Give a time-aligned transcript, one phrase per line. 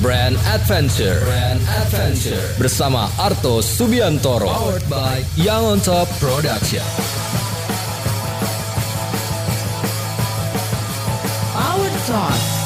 [0.00, 1.20] Brand Adventure.
[1.28, 4.48] Brand Adventure bersama Arto Subiantoro.
[4.48, 6.80] Powered by Young on Top Production.
[11.52, 12.59] Power Talk.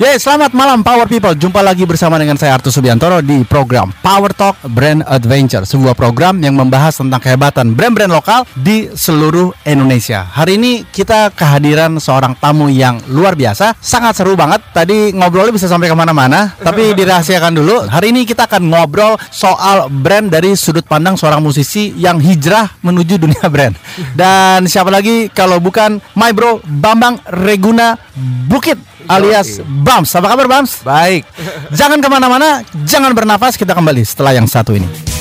[0.00, 1.36] Ya, selamat malam Power People.
[1.36, 6.40] Jumpa lagi bersama dengan saya Artu Subiantoro di program Power Talk Brand Adventure, sebuah program
[6.40, 10.24] yang membahas tentang kehebatan brand-brand lokal di seluruh Indonesia.
[10.24, 14.64] Hari ini kita kehadiran seorang tamu yang luar biasa, sangat seru banget.
[14.72, 17.84] Tadi ngobrolnya bisa sampai ke mana-mana, tapi dirahasiakan dulu.
[17.84, 23.20] Hari ini kita akan ngobrol soal brand dari sudut pandang seorang musisi yang hijrah menuju
[23.20, 23.76] dunia brand.
[24.16, 28.00] Dan siapa lagi kalau bukan my bro Bambang Reguna
[28.48, 30.10] Bukit alias Bams.
[30.16, 30.82] Apa kabar Bams?
[30.82, 31.24] Baik.
[31.72, 33.54] Jangan ke mana-mana, jangan bernafas.
[33.54, 35.19] Kita kembali setelah yang satu ini.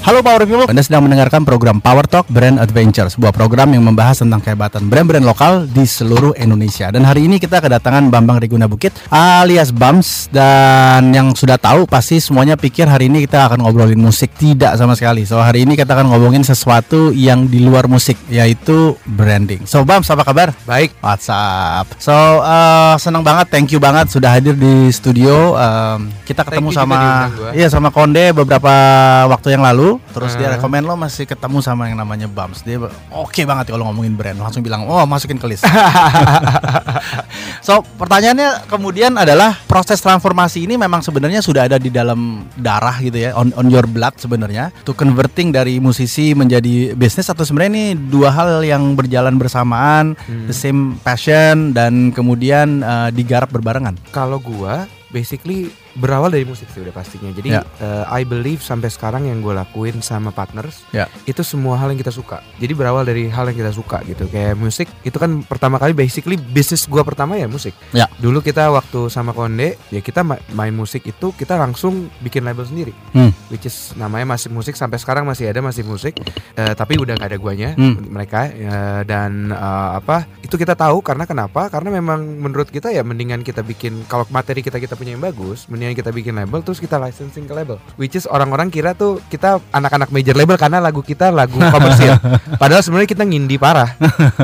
[0.00, 4.24] Halo Power People, Anda sedang mendengarkan program Power Talk Brand Adventure Sebuah program yang membahas
[4.24, 8.96] tentang kehebatan brand-brand lokal di seluruh Indonesia Dan hari ini kita kedatangan Bambang Reguna Bukit
[9.12, 14.32] alias Bams Dan yang sudah tahu pasti semuanya pikir hari ini kita akan ngobrolin musik
[14.40, 18.96] Tidak sama sekali So hari ini kita akan ngomongin sesuatu yang di luar musik Yaitu
[19.04, 20.54] branding So Bams apa kabar?
[20.64, 20.94] Baik.
[21.02, 21.96] WhatsApp.
[21.98, 25.56] So uh, senang banget, thank you banget sudah hadir di studio.
[25.58, 27.26] Um, kita ketemu sama
[27.56, 28.70] iya sama Konde beberapa
[29.26, 29.89] waktu yang lalu.
[30.12, 30.52] Terus dia Uh.
[30.54, 32.60] rekomend lo masih ketemu sama yang namanya Bams.
[32.62, 32.76] Dia
[33.10, 34.36] oke banget kalau ngomongin brand.
[34.36, 35.64] Langsung bilang, "Oh, masukin ke list."
[37.66, 43.16] so, pertanyaannya kemudian adalah proses transformasi ini memang sebenarnya sudah ada di dalam darah gitu
[43.16, 44.70] ya, on on your blood sebenarnya.
[44.84, 50.46] To converting dari musisi menjadi bisnis atau sebenarnya ini dua hal yang berjalan bersamaan, Hmm.
[50.46, 53.96] the same passion dan kemudian uh, digarap berbarengan.
[54.10, 57.30] Kalau gua basically berawal dari musik sih udah pastinya.
[57.30, 57.62] Jadi Ya.
[57.78, 61.10] eh, I believe sampai sekarang yang gue lakuin sama partners Ya.
[61.24, 62.38] itu semua hal yang kita suka.
[62.56, 64.26] Jadi berawal dari hal yang kita suka gitu.
[64.26, 67.74] Kayak musik itu kan pertama kali basically bisnis gua pertama ya musik.
[67.90, 68.06] Ya.
[68.16, 72.62] Dulu kita waktu sama Konde ya kita ma- main musik itu kita langsung bikin label
[72.62, 72.92] sendiri.
[73.10, 73.30] Hmm.
[73.48, 76.14] Which is namanya masih musik sampai sekarang masih ada masih musik.
[76.52, 77.98] Eh, tapi udah gak ada guanya Hmm.
[78.06, 81.66] mereka eh, dan eh, apa itu kita tahu karena kenapa?
[81.66, 85.66] Karena memang menurut kita ya mendingan kita bikin kalau materi kita kita punya yang bagus,
[85.66, 87.76] mendingan kita bikin label terus kita licensing ke label.
[87.94, 92.16] Which is orang-orang kira tuh kita anak-anak major label karena lagu kita lagu komersil.
[92.56, 93.94] Padahal sebenarnya kita ngindi parah.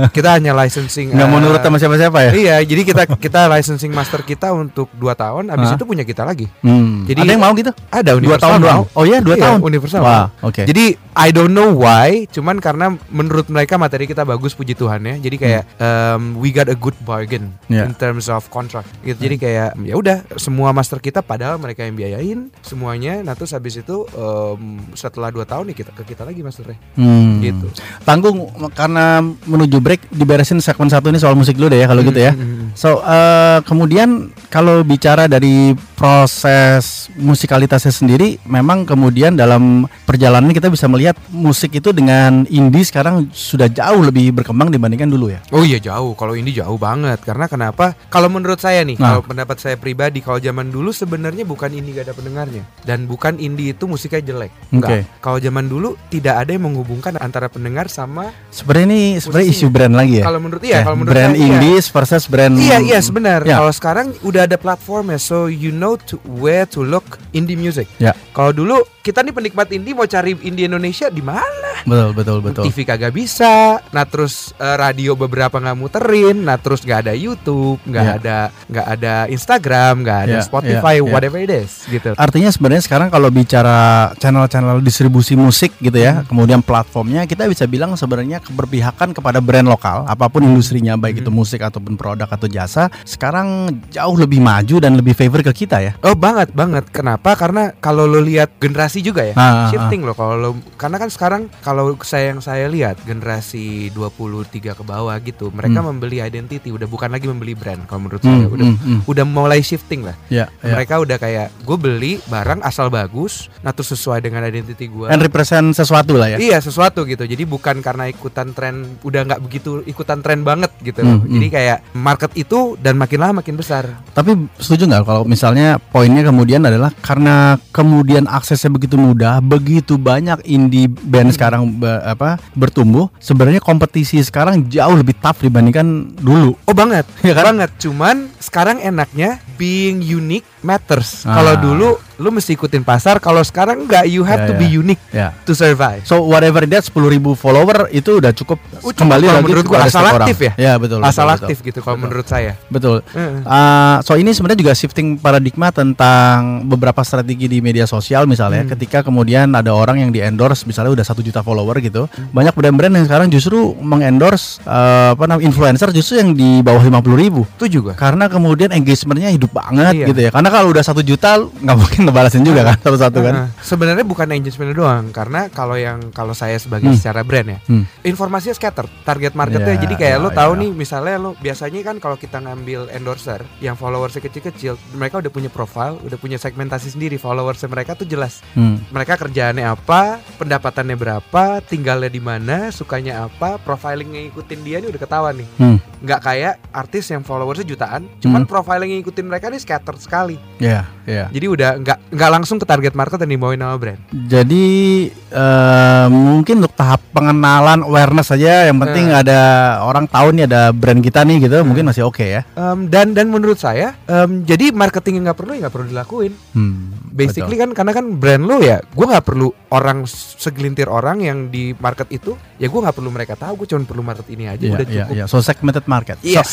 [0.09, 2.31] Kita hanya licensing Nggak mau eh, nurut sama siapa-siapa ya?
[2.33, 5.77] Iya, jadi kita kita licensing master kita untuk 2 tahun, habis Hah?
[5.77, 6.47] itu punya kita lagi.
[6.61, 7.05] Hmm.
[7.05, 7.73] Jadi- ada yang mau gitu?
[7.89, 8.65] Ada Dua tahun mau.
[8.65, 8.83] doang.
[8.93, 9.59] Oh iya, dua Iya, tahun.
[9.63, 10.01] Universal.
[10.01, 10.27] Mau.
[10.43, 10.63] oke.
[10.63, 15.17] Jadi I don't know why, cuman karena menurut mereka materi kita bagus puji Tuhan ya.
[15.19, 17.73] Jadi kayak um, we got a good bargain Hmm.
[17.73, 17.85] Yeah.
[17.85, 18.87] in terms of contract.
[19.01, 19.19] Gitu.
[19.19, 23.21] Jadi kayak ya udah semua master kita padahal mereka yang biayain semuanya.
[23.21, 26.79] Nah terus habis itu um, setelah 2 tahun nih kita ke kita lagi masternya.
[26.95, 27.43] Hmm.
[27.43, 27.67] Gitu.
[28.07, 32.21] Tanggung karena menuju break diberesin segmen satu ini soal musik dulu deh ya kalau gitu
[32.23, 32.33] ya.
[32.33, 40.71] Hmm, So eh, kemudian kalau bicara dari proses musikalitasnya sendiri, memang kemudian dalam perjalanan kita
[40.71, 45.43] bisa melihat musik itu dengan indie sekarang sudah jauh lebih berkembang dibandingkan dulu ya.
[45.51, 47.19] Oh iya jauh, kalau ini jauh banget.
[47.27, 47.99] Karena kenapa?
[48.07, 49.19] Kalau menurut saya nih, Nah.
[49.19, 53.37] kalau pendapat saya pribadi, kalau zaman dulu sebenarnya bukan indie gak ada pendengarnya, dan bukan
[53.43, 54.53] indie itu musiknya jelek.
[54.71, 55.05] Enggak.
[55.21, 58.31] Kalau zaman dulu tidak ada yang menghubungkan antara pendengar sama.
[58.53, 60.25] Sebenarnya ini sebenarnya isu brand lagi ya.
[60.25, 61.49] Kalau menurut iya, Ya, kalau menurut brand saya, iya.
[61.57, 63.41] indies versus brand Iya iya sebenar.
[63.49, 63.57] Ya.
[63.59, 67.89] Kalau sekarang udah ada platformnya, so you know to where to look indie music.
[67.97, 68.13] Ya.
[68.37, 71.66] Kalau dulu kita nih penikmat indie mau cari indie Indonesia di mana?
[71.85, 72.63] Betul betul betul.
[72.65, 77.83] TV kagak bisa, nah terus eh, radio beberapa nggak muterin, nah terus nggak ada YouTube,
[77.85, 78.15] nggak Ya.
[78.17, 81.11] ada nggak ada Instagram, nggak ada Ya, Spotify, ya, ya.
[81.11, 82.15] whatever it is, gitu.
[82.15, 83.77] Artinya sebenarnya sekarang kalau bicara
[84.17, 90.07] channel-channel distribusi musik gitu ya, kemudian platformnya kita bisa bilang sebenarnya keberpihakan kepada brand lokal,
[90.07, 94.95] apa pun industrinya baik itu musik ataupun produk atau jasa, sekarang jauh lebih maju dan
[94.95, 95.93] lebih favor ke kita ya.
[96.01, 96.87] Oh banget banget.
[96.93, 97.35] Kenapa?
[97.35, 100.15] Karena kalau lo lihat generasi juga ya, Ah, ah, shifting loh.
[100.15, 105.51] Kalau lo karena kan sekarang kalau saya yang saya lihat generasi 23 ke bawah gitu,
[105.51, 105.91] mereka Hmm.
[105.91, 107.83] membeli identity, udah bukan lagi membeli brand.
[107.91, 109.01] Kalau menurut Hmm, saya udah hmm, hmm.
[109.11, 110.15] udah mulai shifting lah.
[110.31, 110.79] Ya, ya.
[110.79, 115.11] Mereka udah kayak gue beli barang asal bagus, nah terus sesuai dengan identity gue.
[115.11, 116.39] And represent sesuatu lah ya.
[116.39, 117.27] Iya sesuatu gitu.
[117.27, 121.03] Jadi bukan karena ikutan tren, udah nggak begitu ikutan tren banget gitu.
[121.03, 121.57] Hmm, Jadi hmm.
[121.57, 123.91] kayak market itu dan makin lama makin besar.
[124.15, 130.45] Tapi setuju nggak kalau misalnya poinnya kemudian adalah karena kemudian aksesnya begitu mudah, begitu banyak
[130.45, 136.59] indie band sekarang be- apa bertumbuh, sebenarnya kompetisi sekarang jauh lebih tough dibandingkan dulu.
[136.63, 137.45] Oh banget, Iya kan?
[137.55, 137.71] banget.
[137.79, 141.23] Cuman sekarang enaknya being unique matters.
[141.23, 141.35] Ah.
[141.35, 143.19] Kalau dulu lu mesti ikutin pasar.
[143.19, 144.59] Kalau sekarang enggak, you have Ya, to ya.
[144.59, 145.29] be unique Ya.
[145.43, 146.01] to survive.
[146.03, 149.79] So whatever that 10.000 ribu follower itu udah cukup Oh, cukup kembali lagi menurut gua
[149.83, 150.27] asal setiap orang.
[150.27, 150.53] aktif ya?
[150.57, 150.99] Ya betul.
[151.01, 152.05] Asal betul, aktif gitu kalau Betul.
[152.07, 152.53] menurut saya.
[152.67, 152.97] Betul.
[153.43, 158.73] Uh, so ini sebenarnya juga shifting paradigma tentang beberapa strategi di media sosial misalnya Hmm.
[158.73, 162.31] ketika kemudian ada orang yang di endorse misalnya udah satu juta follower gitu Hmm.
[162.31, 167.17] banyak brand-brand yang sekarang justru mengendorse uh, apa namanya influencer justru yang di bawah 50.000
[167.17, 167.93] ribu Itu juga.
[167.93, 170.07] karena kemudian engagementnya hidup banget Iya.
[170.09, 173.35] gitu ya karena kalau udah satu juta nggak mungkin ngebalasin juga kan satu-satu kan.
[173.59, 176.99] Sebenarnya bukan engagement doang, karena kalau yang kalau saya sebagai Hmm.
[176.99, 177.85] secara brand ya, Hmm.
[178.01, 179.75] informasinya scatter, target marketnya.
[179.75, 180.61] Ya, jadi kayak ya, lo tahu ya.
[180.63, 185.51] nih, misalnya lo biasanya kan kalau kita ngambil endorser yang followersnya kecil-kecil, mereka udah punya
[185.51, 187.19] profile, udah punya segmentasi sendiri.
[187.19, 188.41] Followersnya mereka tuh jelas.
[188.55, 188.79] Hmm.
[188.89, 195.01] Mereka kerjaannya apa, pendapatannya berapa, tinggalnya di mana, sukanya apa, profilingnya ngikutin dia nih udah
[195.03, 195.49] ketahuan nih.
[195.59, 195.77] Hmm.
[196.01, 198.51] Nggak kayak artis yang followersnya jutaan, cuman Hmm.
[198.51, 200.39] profiling yang ngikutin mereka nih scatter sekali.
[200.57, 203.99] ya ya Jadi udah nggak nggak langsung ke target market dan dibawain nama brand.
[204.11, 204.67] Jadi
[205.13, 209.23] eh, mungkin untuk tahap pengenalan awareness saja yang penting Eh.
[209.23, 209.39] ada
[209.81, 212.43] orang tahu nih ada brand kita nih gitu mungkin masih oke ya.
[212.53, 216.33] Em, dan dan menurut saya em, jadi marketing yang nggak perlu ya nggak perlu dilakuin
[216.51, 221.39] Hmm, basically kan karena kan brand lo ya gue nggak perlu orang segelintir orang yang
[221.47, 224.59] di market itu ya gue nggak perlu mereka tahu gue cuma perlu market ini aja
[224.59, 225.25] Iya, udah iya, cukup iya.
[225.27, 226.19] So segmented market.
[226.19, 226.53] So, yes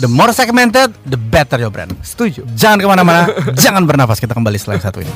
[0.00, 1.94] the more segmented, the better your brand.
[2.02, 3.30] setuju Jangan ke mana-mana,
[3.64, 4.18] jangan bernafas.
[4.18, 5.12] Kita kembali setelah satu ini.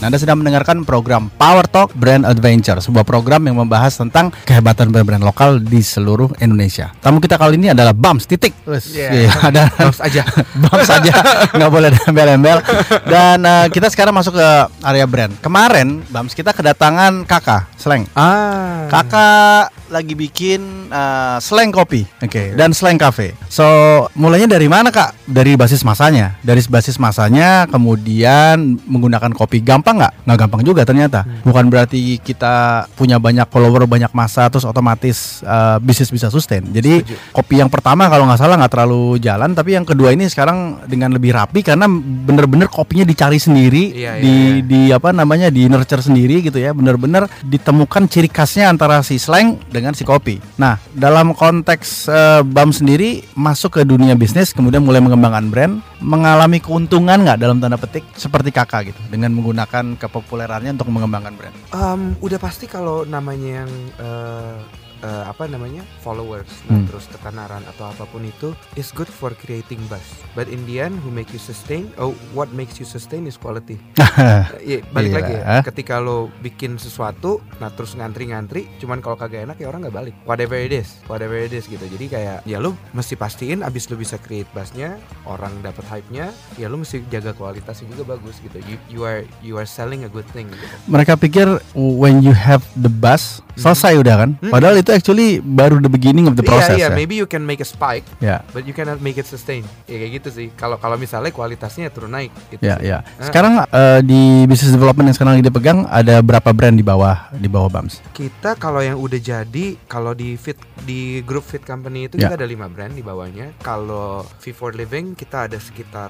[0.00, 4.88] Nah, Anda sedang mendengarkan program Power Talk Brand Adventure, sebuah program yang membahas tentang kehebatan
[4.88, 6.88] brand-brand lokal di seluruh Indonesia.
[7.04, 8.56] Tamu kita kali ini adalah Bams Titik.
[8.96, 9.28] Yeah.
[9.28, 10.24] iya, ada Bams aja
[10.64, 11.12] Bams saja,
[11.52, 12.64] nggak boleh embel-embel.
[13.04, 14.48] Dan eh, kita sekarang masuk ke
[14.88, 15.36] area brand.
[15.44, 18.08] Kemarin Bams kita kedatangan Kakak Sleng.
[18.16, 23.34] ah Kakak lagi bikin uh, slang kopi, oke, dan slang cafe.
[23.50, 23.66] So
[24.14, 25.26] mulainya dari mana kak?
[25.26, 30.12] Dari basis masanya, dari basis masanya, kemudian menggunakan kopi gampang nggak?
[30.26, 31.26] Nggak gampang juga ternyata.
[31.42, 36.62] Bukan berarti kita punya banyak follower, banyak masa, terus otomatis uh, bisnis bisa sustain.
[36.70, 37.16] Jadi Setuju.
[37.34, 41.10] kopi yang pertama kalau nggak salah nggak terlalu jalan, tapi yang kedua ini sekarang dengan
[41.14, 44.62] lebih rapi karena bener-bener kopinya dicari sendiri, Iya, iya, di iya.
[44.62, 49.58] di apa namanya di nurture sendiri gitu ya benar-benar ditemukan ciri khasnya antara si slang
[49.80, 50.36] dengan si kopi.
[50.60, 55.74] Nah dalam konteks eh, Bam sendiri masuk ke dunia bisnis kemudian mulai mengembangkan brand
[56.04, 61.56] mengalami keuntungan nggak dalam tanda petik seperti kakak gitu dengan menggunakan kepopulerannya untuk mengembangkan brand.
[61.72, 64.56] Em, udah pasti kalau namanya yang eh,
[65.00, 66.86] eh, apa namanya followers nah, Hmm.
[66.86, 70.96] terus ketenaran atau apa pun itu is good for creating buzz but in the end
[71.00, 73.76] who make you sustain oh what makes you sustain is quality
[74.60, 75.16] Iya, balik Iya.
[75.16, 75.44] lagi ya.
[75.62, 80.14] Ketika lo bikin sesuatu, nah terus ngantri-ngantri, cuman kalau kagak enak ya orang nggak balik.
[80.22, 81.82] Whatever it is, whatever it is gitu.
[81.82, 86.66] Jadi kayak ya lo mesti pastiin abis lo bisa create buzznya, orang dapat hype-nya, ya
[86.68, 88.58] lo mesti jaga kualitasnya juga bagus gitu.
[88.62, 90.64] You, you are you are selling a good thing gitu.
[90.86, 94.30] Mereka pikir when you have the buzz selesai udah kan?
[94.40, 94.50] Hmm.
[94.50, 96.96] Padahal itu actually baru the beginning of the process Iya, iya, ya.
[96.96, 98.40] maybe you can make a spike, Ya.
[98.50, 99.62] but you cannot make it sustain.
[99.84, 100.46] Ya kayak gitu sih.
[100.56, 102.62] Kalau kalau misalnya kualitasnya turun naik gitu.
[102.64, 102.88] Ya, sih.
[102.88, 102.98] ya.
[103.20, 103.28] Ah.
[103.28, 107.46] Sekarang eh, di business development yang sekarang lagi dipegang ada berapa brand di bawah di
[107.46, 108.00] bawah Bams?
[108.10, 112.28] Kita kalau yang udah jadi, kalau di fit di grup fit company itu Ya.
[112.32, 113.52] kita ada lima brand di bawahnya.
[113.60, 116.08] Kalau Fit for Living kita ada sekitar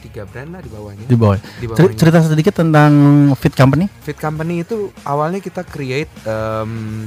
[0.00, 1.04] tiga brand lah di bawahnya.
[1.04, 1.36] Di bawah.
[1.60, 1.96] Di bawahnya.
[1.96, 2.92] Cerita sedikit tentang
[3.36, 3.84] Fit Company.
[4.00, 6.08] Fit company itu awalnya kita create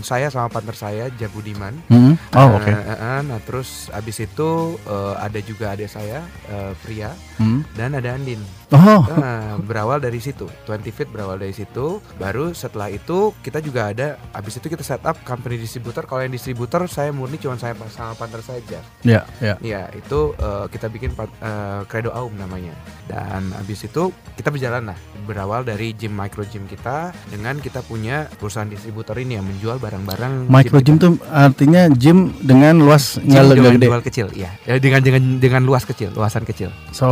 [0.02, 1.76] saya sama partner saya Jabudiman.
[1.88, 2.14] Hmm.
[2.32, 2.70] Oh, Eh, oke.
[2.70, 4.50] eh, eh, nah terus abis itu
[4.80, 7.66] eh, ada juga adik saya eh, Pria Hmm.
[7.74, 8.40] dan ada Andin.
[8.74, 9.06] Oh.
[9.06, 10.50] Nah, berawal dari situ.
[10.66, 12.02] 20 Fit berawal dari situ.
[12.18, 16.10] Baru setelah itu kita juga ada abis itu kita set up company distributor.
[16.10, 18.82] Kalau yang distributor saya murni cuma saya sama partner saja.
[19.06, 19.56] Ya, ya.
[19.62, 22.74] Iya, itu eh, kita bikin eh, Credo Aum namanya.
[23.06, 24.98] Dan abis itu kita berjalan lah.
[25.30, 30.50] Berawal dari gym micro gym kita dengan kita punya perusahaan distributor ini yang menjual barang-barang
[30.50, 31.04] Micro gym kita.
[31.06, 33.88] tuh artinya gym dengan luas Gym nggak dengan gede.
[33.88, 34.52] jual kecil, iya.
[34.66, 36.74] Ya, dengan dengan dengan luas kecil, luasan kecil.
[36.92, 37.08] So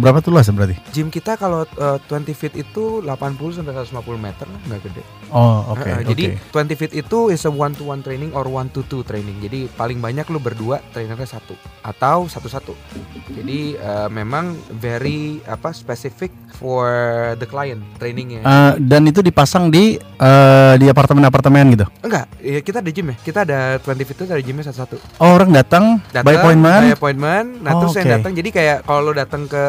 [0.00, 0.78] berapa tuh luas berarti?
[0.88, 3.10] Gym kita kalau eh, 20 feet itu 80
[3.52, 5.02] sampai 150 meter lah, nggak gede.
[5.28, 5.82] Oh, oke.
[5.82, 6.08] Eh, eh, oke.
[6.08, 9.36] Jadi 20 feet itu is a one to one training or one to two training.
[9.38, 12.72] Jadi paling banyak lu berdua trainernya satu atau satu-satu.
[13.28, 16.86] Jadi eh, memang very apa specific for
[17.36, 18.40] the client trainingnya.
[18.40, 21.86] Eh, dan itu dipasang di eh, di apartemen-apartemen gitu.
[22.00, 23.16] Enggak, ya kita ada gym ya.
[23.18, 24.96] Kita ada 20 feet itu ada gymnya satu-satu.
[25.18, 26.82] Oh, orang datang by Datang, appointment.
[26.82, 27.46] by appointment.
[27.60, 28.14] Nah Oh, terus yang oke.
[28.16, 28.32] datang.
[28.32, 29.64] Jadi kayak kalau lu datang ke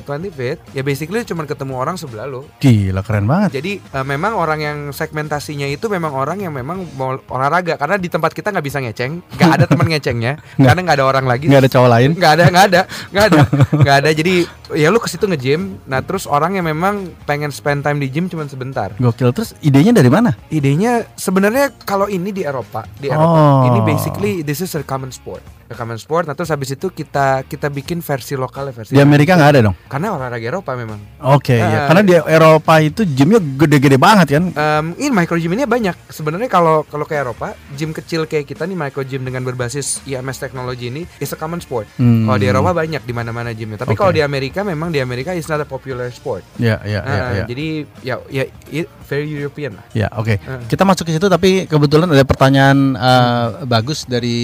[0.00, 2.44] 20 fit ya basically cuma ketemu orang sebelah lo.
[2.60, 3.56] Gila keren banget.
[3.56, 8.06] Jadi eh, memang orang yang segmentasinya itu memang orang yang memang mau olahraga karena di
[8.06, 11.48] tempat kita nggak bisa ngeceng, nggak ada teman ngecengnya karena nggak ada orang lagi.
[11.48, 12.10] Nggak ada cowok lain.
[12.12, 13.38] nggak ada nggak ada nggak ada
[13.80, 14.34] nggak ada jadi
[14.74, 18.26] ya lu ke situ nge-gym nah terus orang yang memang pengen spend time di gym
[18.26, 19.30] cuma sebentar Gokil.
[19.30, 20.34] Terus idenya dari mana?
[20.48, 23.64] idenya sebenarnya kalau ini di Eropa di Eropa Oh.
[23.64, 27.66] ini basically this is a common sport common sport nah terus habis itu kita kita
[27.66, 29.76] bikin versi lokal versi Di Amerika nggak ada dong.
[29.86, 31.88] karena olahraga Eropa memang Oke, Eh, ya.
[31.88, 34.44] Karena di Eropa itu gymnya gede-gede banget kan.
[34.52, 35.96] Em, ini micro gym ini banyak.
[36.06, 40.38] Sebenarnya kalau kalau ke Eropa, gym kecil kayak kita nih micro gym dengan berbasis IMS
[40.38, 41.88] teknologi ini is a common sport.
[41.96, 42.26] Hmm.
[42.26, 43.80] Kalau di Eropa banyak di mana-mana gymnya.
[43.80, 43.98] Tapi Oke.
[43.98, 46.44] kalau di Amerika memang di Amerika is not a popular sport.
[46.56, 47.44] Ya, ya, ya, Nah, ya.
[47.48, 47.66] Jadi
[48.02, 49.84] ya ya it very European lah.
[49.90, 50.36] Ya, oke.
[50.36, 50.60] Eh.
[50.66, 54.36] Kita masuk ke situ tapi kebetulan ada pertanyaan eh, bagus dari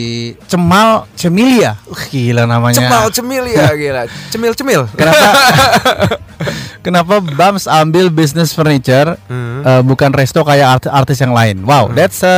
[0.47, 1.75] Cemal Cemilia.
[1.85, 2.79] Uh, gila namanya.
[2.81, 4.03] Cemal cemil ya gila.
[4.31, 4.83] Cemil cemil.
[4.93, 5.27] Kenapa?
[6.83, 9.63] Kenapa Bams ambil business furniture Hmm.
[9.63, 11.63] eh, bukan resto kayak art- artis yang lain?
[11.63, 12.37] Wow, that's a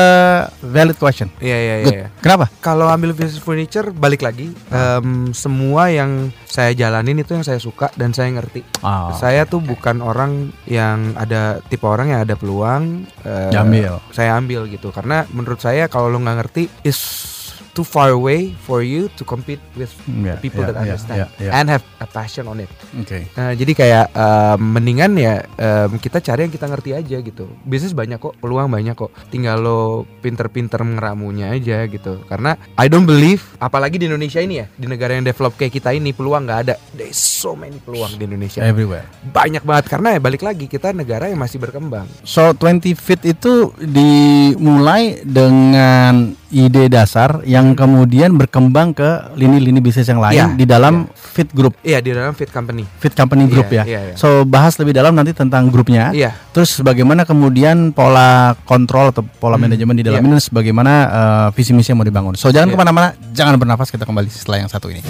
[0.61, 1.33] valid question.
[1.39, 1.77] Iya iya iya.
[1.81, 1.95] Good.
[1.95, 2.07] iya.
[2.21, 2.45] Kenapa?
[2.61, 7.91] Kalau ambil business furniture balik lagi em, semua yang saya jalanin itu yang saya suka
[7.99, 8.63] dan saya ngerti.
[8.87, 13.99] Ah, Saya tuh bukan orang yang ada tipe orang yang ada peluang eh, Diambil.
[14.15, 17.34] Saya ambil gitu karena menurut saya kalau lo nggak ngerti is
[17.75, 21.27] too far away for you to compete with Ya, the people ya, that understand ya,
[21.43, 21.51] ya.
[21.59, 22.71] and have a passion on it.
[22.95, 23.27] Oke.
[23.35, 27.51] Nah, jadi kayak em, mendingan ya em, kita cari yang kita ngerti aja gitu.
[27.67, 29.11] Bisnis banyak kok, peluang banyak kok.
[29.29, 32.23] Tinggal lo pinter-pinter ngeramunya aja gitu.
[32.31, 35.91] Karena I don't believe, apalagi di Indonesia ini ya, di negara yang develop kayak kita
[35.91, 36.75] ini peluang nggak ada.
[36.95, 38.63] There's so many peluang di Indonesia.
[38.63, 39.11] Everywhere.
[39.35, 42.07] Banyak banget karena ya balik lagi kita negara yang masih berkembang.
[42.23, 50.23] So 20 Fit itu dimulai dengan ide dasar yang kemudian berkembang ke lini-lini bisnis yang
[50.23, 52.87] lain Iya, di dalam Fit Group, Iya di dalam Fit Company.
[52.97, 53.85] Fit Company Group Iya, ya.
[53.85, 54.15] iya, iya.
[54.15, 56.15] So bahas lebih dalam nanti tentang grupnya.
[56.15, 56.31] Iya.
[56.55, 60.31] Terus bagaimana kemudian pola kontrol atau pola Hmm, manajemen di dalam iya.
[60.31, 62.39] ini sebagaimana eh, visi misi yang mau dibangun.
[62.39, 62.75] So jangan Iya.
[62.75, 65.03] ke mana-mana, jangan bernafas kita kembali setelah yang satu ini.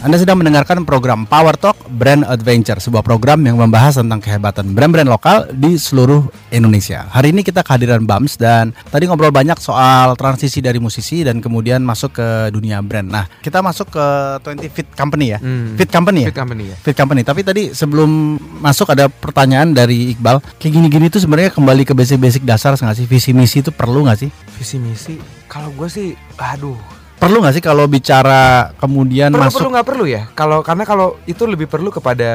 [0.00, 5.04] Anda sedang mendengarkan program Power Talk Brand Adventure, sebuah program yang membahas tentang kehebatan brand-brand
[5.04, 7.04] lokal di seluruh Indonesia.
[7.12, 11.84] Hari ini kita kehadiran Bams dan tadi ngobrol banyak soal transisi dari musisi dan kemudian
[11.84, 13.12] masuk ke dunia brand.
[13.12, 14.06] Nah, kita masuk ke
[14.40, 15.38] 20 Fit Company ya.
[15.44, 15.76] Hmm.
[15.76, 16.28] Fit Company ya?
[16.32, 16.76] Fit Company ya.
[16.80, 17.20] Fit Company.
[17.20, 20.40] Tapi tadi sebelum masuk ada pertanyaan dari Iqbal.
[20.56, 23.04] Kayak gini-gini tuh sebenarnya kembali ke basic-basic dasar nggak sih?
[23.04, 24.32] Visi misi itu perlu nggak sih?
[24.56, 25.20] Visi misi.
[25.44, 26.99] Kalau gue sih, aduh.
[27.20, 29.60] Perlu nggak sih kalau bicara kemudian Perlu masuk?
[29.60, 30.22] perlu nggak perlu ya?
[30.32, 32.32] Kalau karena kalau itu lebih perlu kepada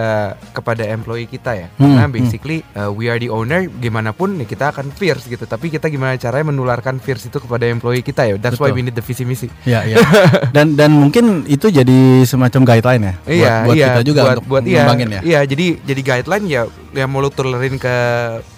[0.54, 1.68] kepada employee kita ya.
[1.74, 2.14] Hmm, Karena hmm.
[2.14, 5.50] basically uh, we are the owner, gimana pun ya kita akan fierce gitu.
[5.50, 8.38] Tapi kita gimana caranya menularkan fierce itu kepada employee kita ya.
[8.38, 8.78] That's why Betul.
[8.78, 9.50] we need the visi misi.
[9.66, 9.98] Ya, ya.
[10.56, 14.36] dan dan mungkin itu jadi semacam guideline ya buat, Iya, buat iya, kita juga buat,
[14.38, 15.22] untuk buat iya, ya.
[15.26, 16.62] Iya, jadi jadi guideline ya
[16.94, 17.96] yang mau lo tulerin ke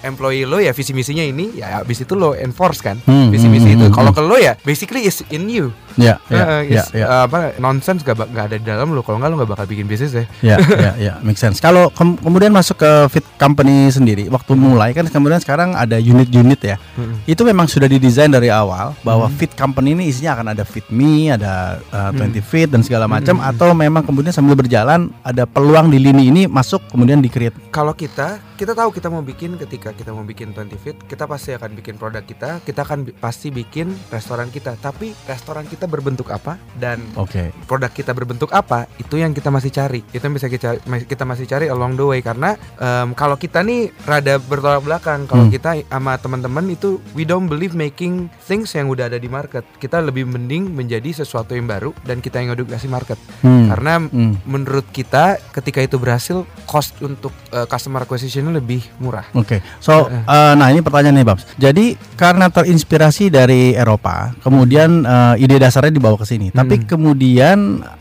[0.04, 3.72] employee lo ya visi misinya ini ya habis itu lo enforce kan Hmm, visi misi
[3.72, 3.86] hmm, itu.
[3.88, 4.20] hmm, Kalau hmm.
[4.20, 5.72] ke lo ya basically is in you.
[5.98, 7.06] Ya, ya, Uh, ya, is, ya.
[7.06, 9.02] uh, apa nonsense gak, nggak ada di dalam lo.
[9.02, 10.26] Kalau nggak lo nggak bakal bikin bisnis ya.
[10.40, 11.58] Ya, ya, ya, make sense.
[11.58, 16.62] Kalau kem- kemudian masuk ke fit company sendiri, waktu mulai kan kemudian sekarang ada unit-unit
[16.62, 16.78] ya.
[16.94, 17.18] Hmm.
[17.26, 21.34] Itu memang sudah didesain dari awal bahwa fit company ini isinya akan ada fit me,
[21.34, 25.98] ada uh, 20 fit dan segala macam atau memang kemudian sambil berjalan ada peluang di
[25.98, 27.58] lini ini masuk kemudian di create.
[27.68, 31.52] Kalau kita, kita tahu kita mau bikin ketika kita mau bikin 20 feet, kita pasti
[31.52, 34.78] akan bikin produk kita, kita akan bi- pasti bikin restoran kita.
[34.78, 37.56] Tapi restoran kita berbentuk apa dan Oke.
[37.66, 40.04] produk kita berbentuk apa, itu yang kita masih cari.
[40.12, 43.90] Itu yang bisa kita kita masih cari along the way karena em, kalau kita nih
[44.04, 45.26] rada bertolak belakang.
[45.26, 45.54] Kalau Hmm.
[45.54, 49.64] kita sama teman-teman itu we don't believe making things yang udah ada di market.
[49.80, 53.16] Kita lebih mending menjadi sesuatu yang baru dan kita yang edukasi market.
[53.42, 53.72] Hmm.
[53.72, 54.36] Karena Hmm.
[54.44, 59.24] menurut kita ketika itu berhasil cost untuk uh, customer acquisition lebih murah.
[59.32, 61.44] Oke, so eh, nah ini pertanyaan nih Babs.
[61.56, 66.50] Jadi karena terinspirasi dari Eropa, kemudian eh, ide dasarnya dibawa ke sini.
[66.50, 66.86] Tapi Hmm.
[66.90, 67.58] kemudian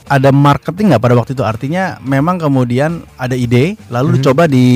[0.09, 1.45] ada marketing nggak pada waktu itu?
[1.45, 4.17] Artinya memang kemudian ada ide, lalu Hmm.
[4.17, 4.67] dicoba di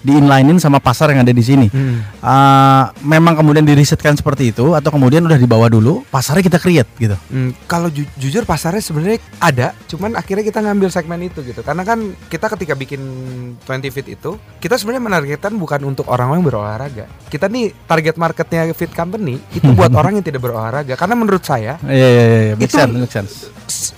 [0.00, 1.68] di inlinein sama pasar yang ada di sini.
[1.70, 7.16] Eh, memang kemudian dirisetkan seperti itu, atau kemudian udah dibawa dulu, pasarnya kita create gitu.
[7.28, 11.60] Hmm, kalau ju- jujur pasarnya sebenarnya ada, cuman akhirnya kita ngambil segmen itu gitu.
[11.60, 13.00] Karena kan kita ketika bikin
[13.62, 17.04] 20 fit itu, kita sebenarnya menargetkan bukan untuk orang-orang yang berolahraga.
[17.28, 20.96] Kita nih target marketnya fit company itu buat orang yang tidak berolahraga.
[20.96, 23.34] Karena menurut saya Iya iya iya, make Itu- sense, make sense.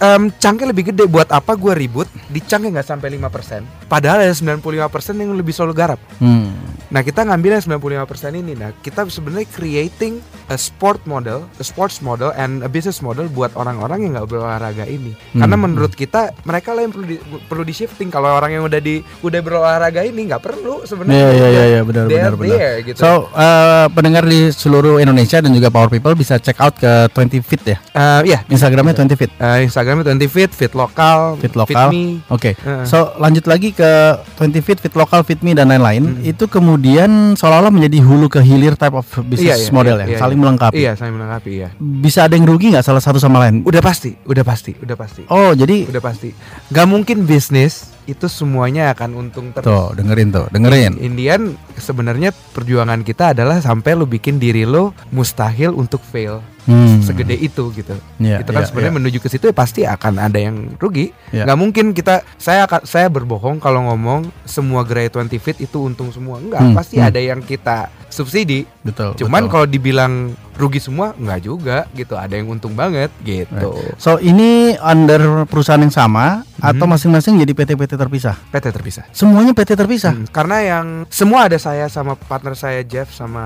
[0.01, 1.05] em, chunk-nya lebih gede.
[1.09, 2.09] Buat apa gue ribut?
[2.29, 4.89] Di yang nggak sampai 5% padahal ada 95%
[5.21, 6.01] yang lebih selalu garap.
[6.17, 6.49] Hmm.
[6.89, 8.53] Nah, kita ngambil yang 95% ini.
[8.53, 13.53] Nah, kita sebenarnya creating a sport model, a sports model and a business model buat
[13.53, 15.13] orang-orang yang nggak berolahraga ini.
[15.33, 15.65] Karena Hmm.
[15.67, 18.09] menurut kita mereka lah yang perlu di, perlu di shifting.
[18.09, 21.17] Kalau orang yang udah di udah berolahraga ini nggak perlu sebenarnya.
[21.17, 22.57] Iya iya iya iya, benar benar benar.
[22.61, 22.99] there, gitu.
[23.01, 27.41] So eh, pendengar di seluruh Indonesia dan juga Power People bisa check out ke 20
[27.41, 27.81] Fit ya.
[27.93, 29.33] Eh, iya, Instagramnya 20 Fit.
[29.33, 31.89] Eh, Instagramnya 20 fit, fit lokal, Fit lokal.
[31.89, 32.21] me.
[32.29, 32.53] Oke.
[32.53, 32.85] Heeh.
[32.85, 36.23] So lanjut lagi ke 20 Fit, Fit lokal, Fit Me dan lain-lain.
[36.23, 40.79] Itu kemudian seolah-olah menjadi hulu ke hilir type of business model ya, saling melengkapi.
[40.79, 41.69] Iya, saling melengkapi ya.
[41.79, 43.63] Bisa ada yang rugi nggak salah satu sama lain?
[43.67, 45.23] Udah pasti, udah pasti, udah pasti.
[45.29, 46.31] Oh jadi Udah pasti.
[46.73, 49.63] Gak mungkin bisnis itu semuanya akan untung terus.
[49.63, 50.99] tuh dengerin tuh, dengerin.
[50.99, 57.03] Indian sebenarnya perjuangan kita adalah sampai lu bikin diri lo mustahil untuk fail Hmm.
[57.03, 57.99] segede itu gitu.
[58.23, 58.99] Iya, itu kan iya, sebenarnya iya.
[59.03, 61.11] menuju ke situ ya pasti akan ada yang rugi.
[61.35, 61.43] Iya.
[61.49, 66.15] Nggak mungkin kita saya akan saya berbohong kalau ngomong semua Grey 20 Fit itu untung
[66.15, 66.39] semua.
[66.39, 67.09] Enggak, Hmm, pasti hmm.
[67.11, 68.63] ada yang kita subsidi.
[68.87, 69.19] Betul.
[69.19, 72.15] Cuman kalau dibilang rugi semua enggak juga gitu.
[72.15, 73.75] Ada yang untung banget gitu.
[73.99, 78.39] So ini under perusahaan yang sama atau masing-masing jadi PT-PT terpisah?
[78.55, 79.05] PT terpisah.
[79.11, 80.15] Semuanya PT terpisah.
[80.15, 83.43] Hmm, karena yang semua ada saya sama partner saya Jeff sama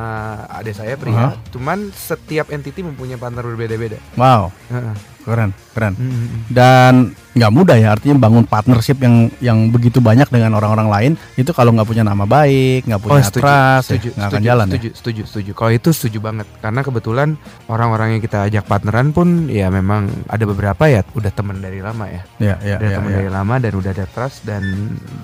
[0.53, 1.17] adik saya pria.
[1.17, 1.31] Aha.
[1.49, 3.97] Cuman setiap entity mempunyai partner berbeda-beda.
[4.21, 5.16] Wow, Heeh.
[5.27, 5.95] Keren, keren.
[5.99, 6.47] Hmm.
[6.47, 6.93] Dan
[7.37, 11.69] nggak mudah ya artinya bangun partnership yang yang begitu banyak dengan orang-orang lain itu kalau
[11.77, 15.23] nggak punya nama baik, nggak punya trust, ya, setuju, nggak akan setuju, jalan setuju, setuju,
[15.29, 15.51] setuju.
[15.53, 17.29] Kalau itu setuju banget, karena kebetulan
[17.69, 22.09] orang-orang yang kita ajak partneran pun ya memang ada beberapa ya udah temen dari lama
[22.09, 22.55] ya, ya.
[22.57, 23.17] Ya, ya, udah ya, temen ya.
[23.21, 24.63] dari lama dan udah ada trust dan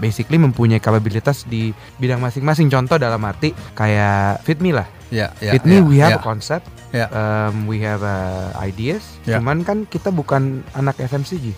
[0.03, 2.69] basically mempunyai kapabilitas di bidang masing-masing.
[2.69, 6.19] Contoh dalam arti kayak Fit Me lah, Ya, ya, Fit Me ya, we have ya.
[6.19, 7.05] a concept, Ya.
[7.13, 9.37] um, we have uh, ideas, Ya.
[9.37, 11.53] cuman kan kita bukan anak FMCG,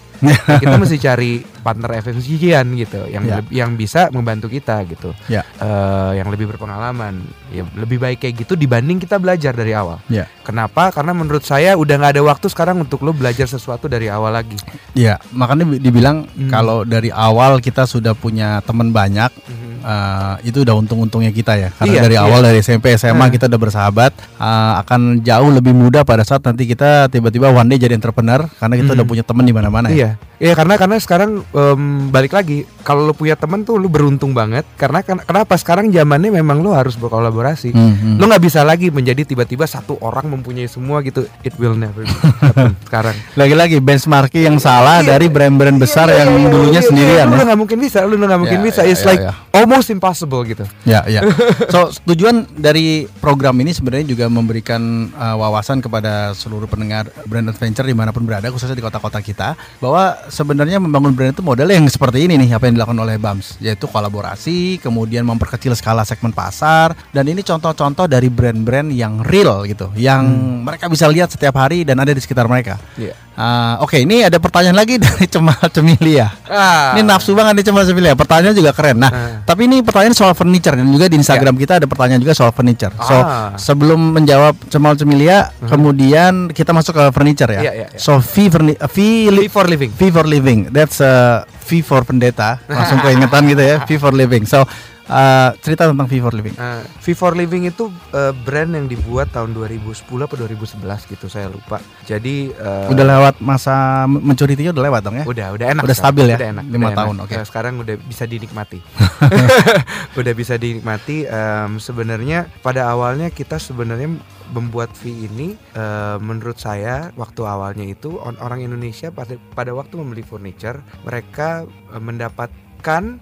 [0.55, 3.41] kita mesti cari partner FMCG-an gitu, yang Ya.
[3.41, 5.43] leb- yang bisa membantu kita gitu Ya.
[5.57, 7.19] eh, yang lebih berpengalaman
[7.49, 10.29] ya lebih baik kayak gitu dibanding kita belajar dari awal Ya.
[10.41, 14.31] kenapa karena menurut saya udah nggak ada waktu sekarang untuk lo belajar sesuatu dari awal
[14.31, 14.61] lagi
[14.93, 16.47] Iya, makanya bi- dibilang Hmm.
[16.49, 19.33] kalau dari awal kita sudah punya teman banyak,
[19.81, 21.69] eh, itu udah untung-untungnya kita ya.
[21.73, 22.23] Karena Iya, dari iya.
[22.23, 23.29] awal dari SMP SMA Nah.
[23.29, 27.79] kita udah bersahabat, eh, akan jauh lebih mudah pada saat nanti kita tiba-tiba one day
[27.81, 28.97] jadi entrepreneur karena kita Hmm.
[28.97, 30.04] udah punya teman di mana-mana ya.
[30.05, 34.31] Iya iya karena karena sekarang em, balik lagi kalau lo punya teman tuh lo beruntung
[34.31, 38.17] banget karena ken- kenapa sekarang zamannya memang lo harus berkolaborasi Hmm, hmm.
[38.17, 42.13] lo nggak bisa lagi menjadi tiba-tiba satu orang mempunyai semua gitu it will never be
[42.37, 45.17] happen sekarang Lagi-lagi benchmarking yang salah Iya.
[45.17, 47.45] dari brand-brand besar Iya, yang iya, dulunya iya, sendirian lu ya.
[47.45, 49.33] nggak mungkin bisa lu nggak mungkin Ya, bisa ya, it's ya, like ya.
[49.53, 51.23] almost impossible gitu Ya, ya.
[51.69, 52.85] So, tujuan dari
[53.17, 58.23] program ini sebenarnya juga memberikan uh, wawasan kepada seluruh pendengar brand adventure di mana pun
[58.23, 59.94] berada, khususnya di kota-kota kita, bahwa
[60.31, 63.85] sebenarnya membangun brand itu modelnya yang seperti ini nih, apa yang dilakukan oleh BAMS, yaitu
[63.91, 70.25] kolaborasi, kemudian memperkecil skala segmen pasar, dan ini contoh-contoh dari brand-brand yang real gitu, yang
[70.65, 72.79] mereka bisa lihat setiap hari dan ada di sekitar mereka.
[72.95, 73.15] Iya.
[73.35, 76.31] Uh, Oke, ini ada pertanyaan lagi dari Cemal Cemilia.
[76.45, 78.15] ah Ini nafsu banget nih Cemal Cemilia.
[78.15, 78.97] Pertanyaan juga keren.
[78.97, 79.43] Nah, Ah.
[79.43, 82.95] tapi ini pertanyaan soal furniture dan juga di Instagram kita ada pertanyaan juga soal furniture.
[83.01, 83.51] So, Ah.
[83.55, 87.61] sebelum menjawab Cemal Cemilia, kemudian kita masuk ke furniture ya.
[87.61, 87.99] Iya, iya, iya.
[87.99, 88.97] So, V furni- V,
[89.29, 90.71] li- for living V for living.
[90.71, 92.63] That's uh, V for pendeta.
[92.65, 93.77] Langsung keingetan gitu ya.
[93.81, 94.47] V for living.
[94.47, 94.63] So,
[95.09, 96.55] uh, cerita tentang V for living.
[96.57, 101.81] Uh, V4 Living itu uh, brand yang dibuat tahun 2010 atau 2011 gitu saya lupa.
[102.09, 105.25] Jadi uh, Udah lewat masa maturity udah lewat dong ya?
[105.25, 105.83] udah udah enak.
[105.85, 106.15] Udah sekarang.
[106.17, 106.37] stabil ya?
[106.39, 106.65] Udah enak.
[106.69, 107.35] Lima udah tahun, oke.
[107.35, 108.81] Uh, sekarang udah bisa dinikmati.
[110.21, 111.17] udah bisa dinikmati.
[111.29, 114.17] Um, sebenarnya pada awalnya kita sebenarnya
[114.53, 120.21] membuat V ini uh, menurut saya waktu awalnya itu orang Indonesia pada pada waktu membeli
[120.21, 123.19] furniture mereka uh, mendapatkan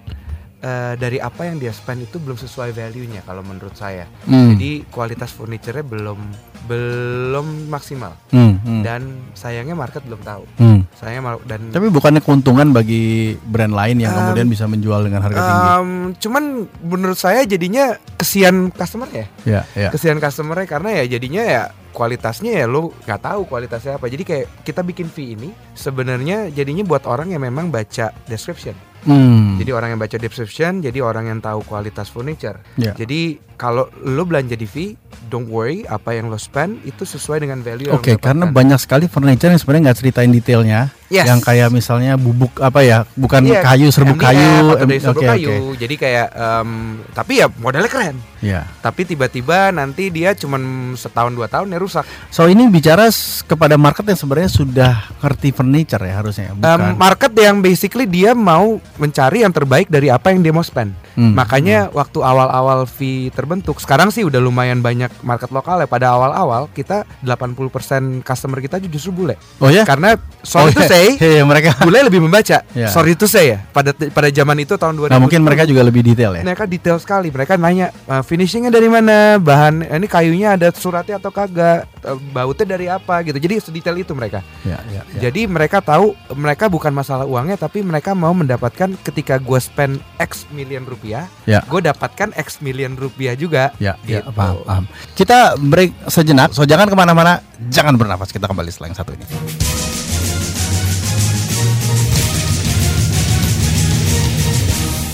[0.63, 4.07] uh, dari apa yang dia spend itu belum sesuai value-nya kalau menurut saya.
[4.25, 4.55] Hmm.
[4.55, 6.19] Jadi kualitas furniture-nya belum
[6.63, 9.01] belum maksimal Hmm, hmm, dan
[9.35, 10.47] sayangnya market belum tahu.
[10.63, 10.79] hmm.
[10.95, 15.39] Sayangnya dan Tapi bukannya keuntungan bagi brand lain yang Um, kemudian bisa menjual dengan harga
[15.43, 15.67] tinggi?
[15.67, 16.43] Em, cuman
[16.87, 19.25] menurut saya jadinya kesian customer ya.
[19.43, 19.89] Ya, ya.
[19.91, 24.07] Kesian customer karena ya jadinya ya kualitasnya ya lo nggak tahu kualitasnya apa.
[24.07, 28.92] Jadi kayak kita bikin fee ini sebenarnya jadinya buat orang yang memang baca description.
[29.03, 29.59] Hmm.
[29.59, 32.59] Jadi orang yang baca description, jadi orang yang tahu kualitas furniture.
[32.79, 32.95] Ya.
[32.95, 34.95] Jadi kalau lo belanja di fee,
[35.29, 39.05] don't worry apa yang lo spend itu sesuai dengan value Oke, lo karena banyak sekali
[39.07, 41.29] furniture yang sebenarnya nggak ceritain detailnya, Yes.
[41.29, 43.05] Yang kayak misalnya bubuk apa ya?
[43.13, 44.49] Bukan Iya, kayu serbuk MDF kayu.
[44.81, 45.49] dari serbuk oke, kayu.
[45.53, 45.77] oke.
[45.77, 46.69] Jadi kayak em,
[47.13, 48.17] tapi ya modelnya keren.
[48.41, 48.65] Ya.
[48.81, 52.01] Tapi tiba-tiba nanti dia cuman setahun dua tahun ya rusak.
[52.33, 53.13] So ini bicara
[53.45, 56.97] kepada market yang sebenarnya sudah ngerti furniture ya harusnya, bukan?
[56.97, 61.02] market yang basically dia mau mencari yang terbaik dari apa yang dia mau spend.
[61.13, 65.87] Hmm, Makanya waktu awal-awal fee terbentuk, sekarang sih udah lumayan banyak market lokal ya.
[65.87, 69.35] Pada awal-awal kita 80% customer kita justru bule.
[69.61, 69.85] Oh ya?
[69.85, 70.89] Karena sorry oh, to iya.
[70.89, 71.05] say,
[71.37, 71.77] Iya, mereka.
[71.85, 72.65] bule lebih membaca.
[72.73, 72.87] Ya.
[72.89, 73.57] Sorry to say ya.
[73.69, 75.13] Pada pada zaman itu tahun 2000.
[75.13, 76.41] Nah, mungkin mereka juga lebih detail ya.
[76.41, 77.29] mereka detail sekali.
[77.29, 82.19] Mereka nanya "Eh, finishingnya dari mana, bahan eh, ini kayunya ada suratnya atau kagak, Eh,
[82.35, 83.39] bautnya dari apa gitu.
[83.39, 84.43] Jadi sedetail itu mereka.
[84.67, 85.29] Ya, ya, ya.
[85.29, 90.43] Jadi mereka tahu mereka bukan masalah uangnya, tapi mereka mau mendapatkan ketika gue spend X
[90.51, 91.59] million rupiah, Ya.
[91.67, 93.75] gue dapatkan X million rupiah juga.
[93.77, 94.31] Ya, ya, Gitu.
[94.31, 94.83] paham, paham.
[95.13, 96.55] Kita break sejenak.
[96.55, 98.31] So jangan ke mana-mana, jangan bernafas.
[98.31, 99.25] Kita kembali setelah yang satu ini.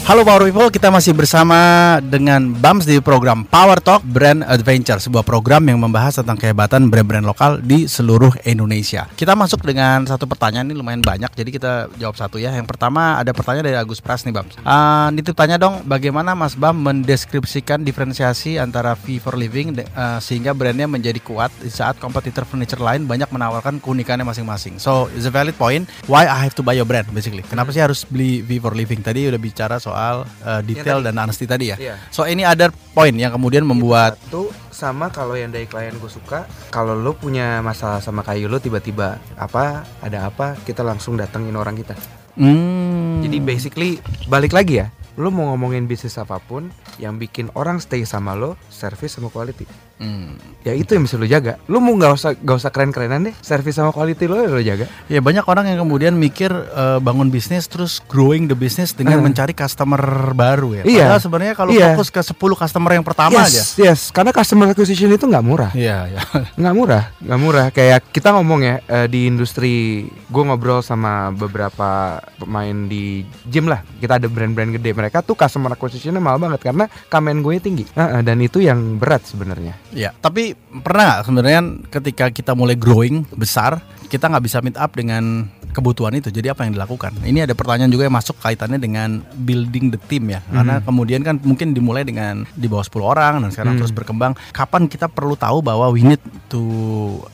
[0.10, 1.54] Halo Power People, kita masih bersama
[2.02, 7.30] dengan Bams di program Power Talk Brand Adventure, sebuah program yang membahas tentang kehebatan brand-brand
[7.30, 9.06] lokal di seluruh Indonesia.
[9.14, 12.50] Kita masuk dengan satu pertanyaan ini lumayan banyak, jadi kita jawab satu ya.
[12.58, 14.58] Yang pertama ada pertanyaan dari Agus Pras nih Bams.
[14.66, 20.58] Ah, nitip tanya dong, bagaimana Mas Bam mendeskripsikan diferensiasi antara fee for living eh, sehingga
[20.58, 24.82] brandnya menjadi kuat saat kompetitor furniture lain banyak menawarkan keunikannya masing-masing.
[24.82, 25.86] So, it's a valid point.
[26.10, 27.46] Why I have to buy your brand basically.
[27.46, 29.06] Kenapa sih harus beli fee for living?
[29.06, 29.99] Tadi udah bicara soal
[30.46, 31.08] eh, detail tadi.
[31.12, 31.78] dan honesty tadi ya.
[31.78, 31.96] Iya.
[32.10, 36.48] So, ini ada point yang kemudian membuat Itu sama kalau yang dari klien gue suka,
[36.72, 41.76] kalau lo punya masalah sama kayu lo tiba-tiba apa ada apa kita langsung datengin orang
[41.76, 41.96] kita.
[42.40, 43.92] hmm, Jadi basically
[44.32, 44.88] balik lagi ya,
[45.20, 49.68] lo mau ngomongin bisnis apa pun yang bikin orang stay sama lo, service sama quality.
[50.00, 50.64] hmm.
[50.64, 51.60] Ya itu yang bisa lo jaga.
[51.68, 54.88] Lo mau nggak usah nggak usah keren-kerenan deh, service sama quality lo lo jaga.
[55.06, 59.24] Ya banyak orang yang kemudian mikir eh, bangun bisnis terus growing the business dengan Eh.
[59.24, 60.00] mencari customer
[60.32, 60.84] baru ya.
[60.84, 61.04] Iya.
[61.04, 61.88] Padahal sebenarnya kalau Iya.
[61.92, 63.52] fokus ke 10 customer yang pertama aja.
[63.52, 65.72] yes, yes, karena customer acquisition itu nggak murah.
[65.76, 66.22] Iya, ya.
[66.56, 69.74] nggak murah nggak murah kayak kita ngomong ya eh, di industri
[70.08, 71.90] gue ngobrol sama beberapa
[72.38, 76.86] pemain di gym lah kita ada brand-brand gede mereka tuh customer acquisitionnya mahal banget karena
[77.10, 77.86] kamen gue tinggi.
[77.94, 79.74] Heeh, dan itu yang berat sebenarnya.
[79.92, 84.94] Ya, tapi pernah nggak sebenarnya ketika kita mulai growing besar, kita nggak bisa meet up
[84.94, 86.30] dengan kebutuhan itu.
[86.30, 87.14] Jadi apa yang dilakukan?
[87.22, 90.42] Ini ada pertanyaan juga yang masuk kaitannya dengan building the team ya.
[90.46, 93.82] Karena kemudian kan mungkin dimulai dengan di bawah 10 orang dan sekarang Hmm.
[93.82, 94.34] terus berkembang.
[94.52, 96.62] Kapan kita perlu tahu bahwa we need to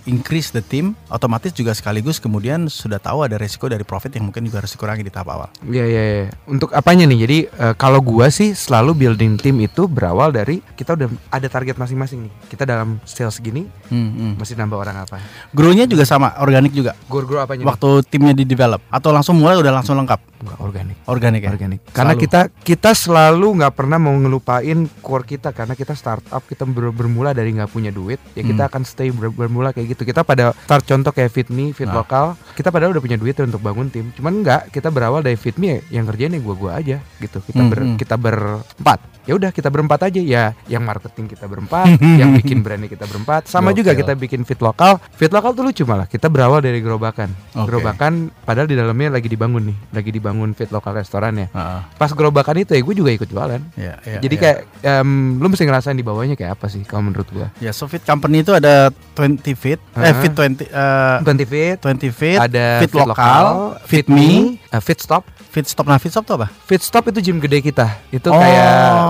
[0.05, 0.93] increase the team?
[1.07, 5.01] Otomatis juga sekaligus kemudian sudah tahu ada resiko dari profit yang mungkin juga harus dikurangi
[5.01, 5.49] di tahap awal.
[5.63, 6.25] Iya iya iya.
[6.45, 7.19] Untuk apanya nih?
[7.23, 11.75] Jadi eh, kalau gua sih selalu building tim itu berawal dari kita udah ada target
[11.75, 12.33] masing-masing nih.
[12.47, 14.31] Kita dalam sales gini Hmm, hmm.
[14.41, 15.21] mesti nambah orang apa?
[15.53, 16.97] Grow-nya juga sama, organik juga.
[17.05, 17.61] Gue grow apanya?
[17.61, 17.69] nih?
[17.69, 17.89] Waktu
[18.25, 20.19] timnya di develop atau langsung mulai udah langsung lengkap.
[20.35, 20.97] Enggak organik.
[21.05, 21.49] Organik ya.
[21.51, 21.79] organik.
[21.87, 22.23] Karena Selalu.
[22.25, 27.31] kita kita selalu nggak pernah mau ngelupain core kita karena kita startup kita ber- bermula
[27.31, 28.69] dari nggak punya duit ya kita Hmm.
[28.73, 30.03] akan stay ber- bermula kayak gitu.
[30.03, 32.01] Kita pada start contoh kayak Fit Me, Fit Nah.
[32.01, 34.09] Lokal, kita padahal udah punya duit untuk bangun tim.
[34.11, 37.37] Cuman nggak, kita berawal dari Fit Me ya, yang kerjain ya gua-gua aja gitu.
[37.41, 37.97] Kita Hmm, ber, hmm.
[37.97, 38.99] kita berempat.
[39.25, 40.53] Ya udah kita berempat aja ya.
[40.69, 43.49] Yang marketing kita berempat, yang bikin brandnya kita berempat.
[43.49, 44.01] Sama juga Gokil.
[44.05, 45.01] kita bikin Fit Lokal.
[45.17, 46.05] Fit Lokal tuh lucu malah.
[46.05, 47.33] Kita berawal dari gerobakan.
[47.57, 47.65] Oke.
[47.67, 51.79] Gerobakan padahal di dalamnya lagi dibangun nih, lagi dibangun Fit Lokal restoran ya Heeh.
[51.97, 53.61] pas gerobakan itu ya gue juga ikut jualan.
[53.75, 54.41] Ya, ya, Jadi ya.
[54.41, 55.09] kayak em,
[55.41, 57.47] lu mesti ngerasain di bawahnya kayak apa sih kalau menurut gua?
[57.57, 60.21] ya so fit company itu ada 20 feet, eh Heeh.
[60.21, 63.43] fit 20 eh 20 feet, 20 feet, ada fit lokal,
[63.87, 65.23] fit me, eh, fit stop.
[65.47, 65.83] fit stop.
[65.83, 66.47] Nah, fit stop tuh apa?
[66.63, 67.87] Fit stop itu gym gede kita.
[68.09, 68.67] Itu Oh, kayak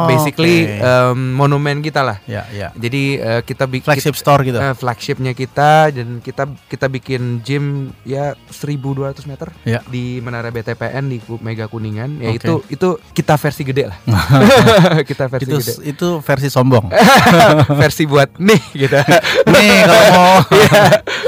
[0.07, 0.77] basically oke.
[0.79, 2.17] em, monumen kita lah.
[2.23, 2.69] Ya, ya.
[2.71, 4.57] Jadi eh, kita bikin Flagship store gitu.
[4.75, 7.65] flagshipnya kita dan kita kita bikin gym
[8.01, 8.85] ya 1200
[9.25, 9.81] meter Ya.
[9.85, 12.19] di Menara BTPN di Mega Kuningan.
[12.19, 12.37] Ya Oke.
[12.39, 13.97] itu itu kita versi gede lah.
[15.09, 15.73] kita versi itu gede.
[15.87, 16.85] itu versi sombong.
[17.81, 18.97] versi buat nih gitu.
[19.51, 20.83] Nih kalau mau Iya,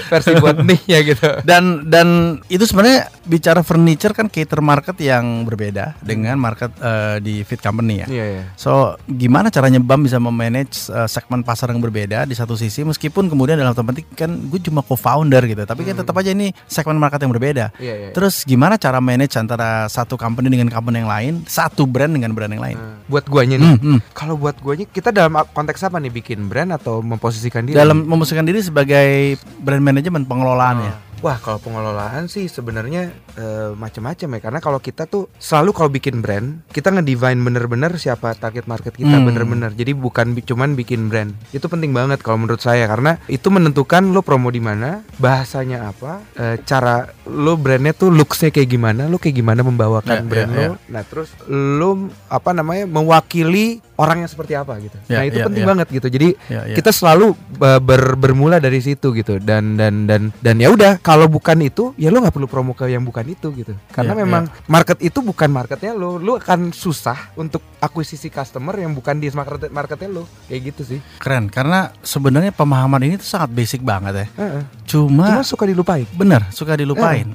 [0.08, 1.28] versi buat nih ya gitu.
[1.44, 2.08] dan dan
[2.48, 8.06] itu sebenarnya bicara furniture kan cater market yang berbeda dengan market eh, di fit company
[8.06, 8.08] ya.
[8.08, 8.44] Iya ya.
[8.60, 13.32] So, gimana caranya BAM bisa memanage uh, segmen pasar yang berbeda di satu sisi meskipun
[13.32, 17.00] kemudian dalam tanda petik kan gue cuma co-founder gitu, tapi kan tetap aja ini segmen
[17.00, 17.72] market yang berbeda.
[17.80, 18.10] Iya iya.
[18.12, 22.52] Terus gimana cara manage antara satu company dengan company yang lain, satu brand dengan brand
[22.52, 22.78] yang lain?
[22.78, 23.72] Nah, buat guanya nih.
[23.78, 24.00] Hmm, hmm.
[24.14, 27.80] Kalau buat guanya kita dalam konteks apa nih bikin brand atau memposisikan diri?
[27.80, 31.07] Dalam memusikkan diri sebagai brand manajemen pengelolaannya.
[31.18, 34.40] Wah, kalau pengelolaan sih sebenarnya eh, macam-macam ya.
[34.40, 39.12] Karena kalau kita tuh selalu kalau bikin brand, kita ngedivine bener-bener siapa target market kita
[39.12, 39.26] Hmm.
[39.26, 39.74] bener-bener.
[39.74, 41.34] Jadi bukan bi- cuman bikin brand.
[41.50, 46.22] Itu penting banget kalau menurut saya karena itu menentukan lo promo di mana, bahasanya apa,
[46.34, 50.58] eh, cara lo brandnya tuh looksnya kayak gimana, lo kayak gimana membawakan Ya, brand ya,
[50.60, 50.74] lo.
[50.88, 51.90] Nah terus lo
[52.28, 54.94] apa namanya mewakili orangnya seperti apa gitu.
[55.06, 55.70] Ya, nah itu ya, penting ya.
[55.70, 56.08] banget gitu.
[56.08, 56.76] Jadi Ya, ya.
[56.76, 61.26] kita selalu uh, ber- bermula dari situ gitu dan dan dan dan ya udah kalau
[61.26, 64.44] bukan itu ya lo nggak perlu promo ke yang bukan itu gitu karena Ya, memang
[64.66, 69.68] market itu bukan marketnya lo lo akan susah untuk akuisisi customer yang bukan di market
[69.68, 74.28] marketnya lo kayak gitu sih Keren karena sebenarnya pemahaman ini tuh sangat basic banget ya.
[74.38, 74.62] Heeh.
[74.86, 77.28] Cuma, cuma suka dilupain bener suka dilupain.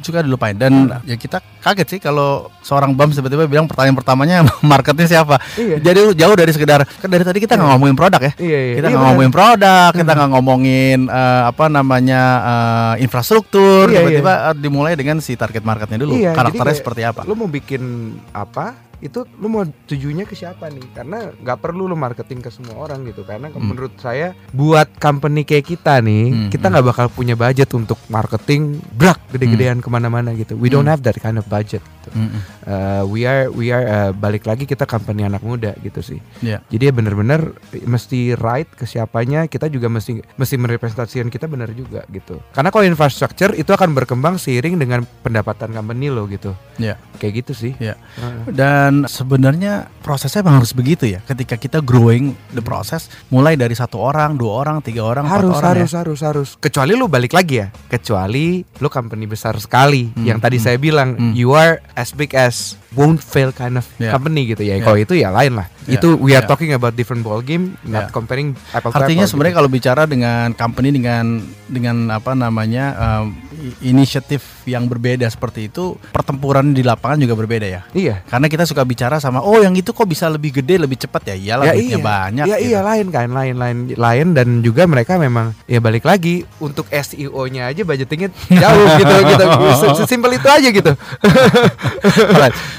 [0.00, 5.04] Suka dilupain dan ya kita kaget sih kalau seorang Bams tiba-tiba bilang pertanyaan pertamanya marketnya
[5.06, 5.36] siapa.
[5.54, 5.76] Iya.
[5.76, 8.32] Jadi jauh dari sekedar kan dari tadi kita nggak ngomongin produk ya.
[8.36, 8.74] Iya, iya.
[8.74, 9.06] Kita Iya, nggak benar.
[9.06, 13.84] ngomongin produk, kita nggak ngomongin eh, apa namanya eh, infrastruktur.
[13.86, 16.14] Iya, Tiba-tiba eh, dimulai dengan si target marketnya dulu.
[16.14, 17.22] Iya, Karakternya seperti apa?
[17.22, 17.82] lo mau bikin
[18.30, 22.76] apa itu lu mau tujuannya ke siapa nih karena nggak perlu lu marketing ke semua
[22.78, 23.66] orang gitu karena Hmm.
[23.66, 26.72] menurut saya buat company kayak kita nih Hmm, kita hmm.
[26.72, 30.92] nggak bakal punya budget untuk marketing brak gede-gedean ke mana-mana gitu we don't Hmm.
[30.92, 32.08] have that kind of budget gitu.
[32.14, 32.40] Mm-mm.
[32.62, 36.60] Uh, we are we are uh, balik lagi kita company anak muda gitu sih Iya.
[36.66, 37.40] jadi ya bener-bener
[37.82, 42.84] mesti right ke siapanya kita juga mesti mesti merepresentasikan kita benar juga gitu karena kalau
[42.84, 46.96] infrastructure itu akan berkembang seiring dengan pendapatan company lo gitu Iya.
[47.16, 47.96] kayak gitu sih Iya.
[47.96, 48.42] Heeh.
[48.50, 51.20] Dan sebenarnya prosesnya memang harus begitu ya.
[51.24, 55.54] Ketika kita growing the process, mulai dari satu orang, dua orang, tiga orang, empat harus
[55.56, 55.98] orang harus ya.
[56.02, 60.58] harus harus kecuali lu balik lagi ya kecuali lu company besar sekali Hmm, yang tadi
[60.58, 61.32] hmm, saya bilang hmm.
[61.36, 64.10] you are as big as won't fail kind of Yeah.
[64.10, 64.82] company gitu ya Yeah.
[64.82, 65.98] kalau itu ya lain lah Yeah.
[65.98, 66.46] itu we are Yeah.
[66.46, 68.12] talking about different ball game not Yeah.
[68.12, 69.60] comparing apple to Artinya apple sebenarnya gitu.
[69.60, 71.24] kalau bicara dengan company dengan
[71.66, 73.30] dengan apa namanya um,
[73.78, 77.82] inisiatif yang berbeda seperti itu, pertempuran di lapangan juga berbeda ya.
[77.92, 81.30] iya Karena kita suka bicara sama, oh yang itu kok bisa lebih gede, lebih cepat
[81.30, 81.34] ya.
[81.36, 82.44] Iyalah ya duitnya iya banyak.
[82.44, 82.66] ya gitu.
[82.66, 87.68] iya lain kan lain lain lain dan juga mereka memang ya balik lagi untuk SEO-nya
[87.68, 89.44] aja budgetingnya jauh gitu gitu
[90.00, 90.92] sesimpel itu aja gitu.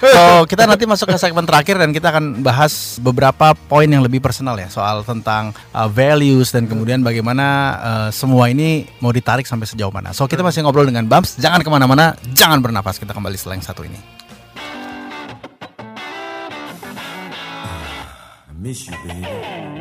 [0.02, 4.18] So, kita nanti masuk ke segmen terakhir dan kita akan bahas beberapa poin yang lebih
[4.18, 7.46] personal ya soal tentang uh, values dan kemudian bagaimana
[7.78, 10.10] uh, semua ini mau ditarik sampai sejauh mana.
[10.10, 11.38] So kita masih ngobrol dengan Bams.
[11.38, 12.98] Jangan ke mana-mana, jangan bernapas.
[12.98, 14.02] Kita kembali setelah yang satu ini.
[18.62, 19.81] Waktu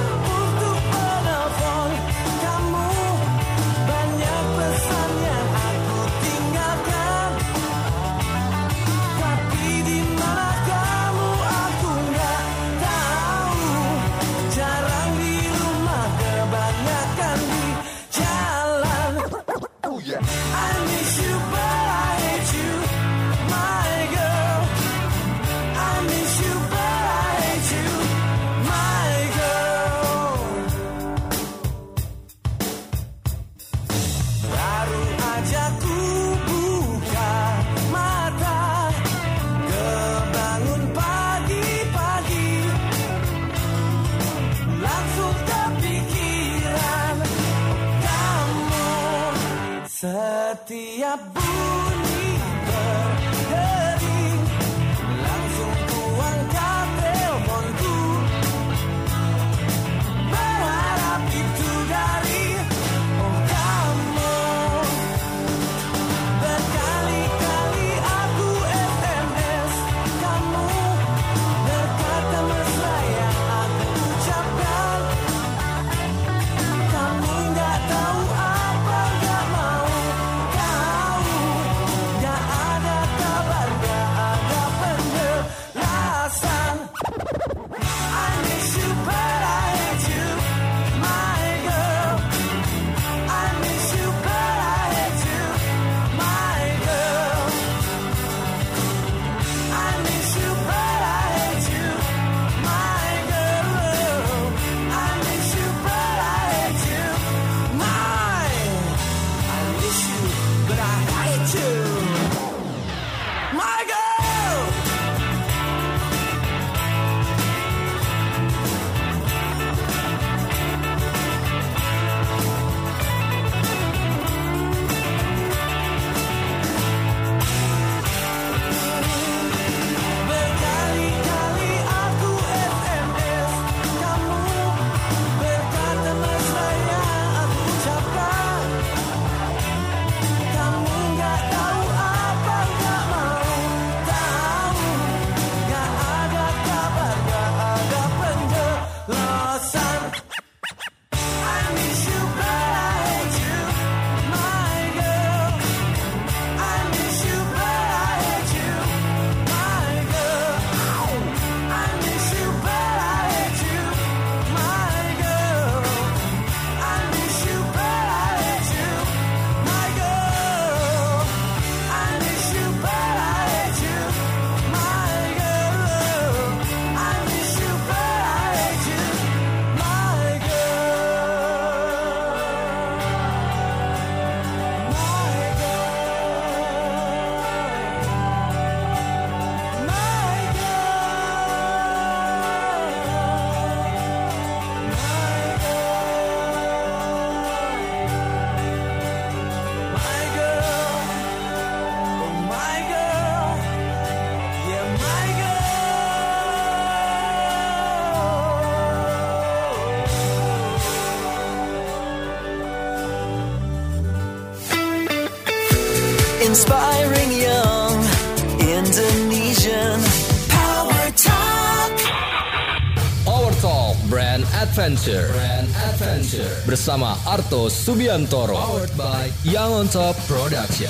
[223.61, 230.89] Talk Brand Adventure Brand Adventure bersama Arto Subiantoro powered by Young on Top Production.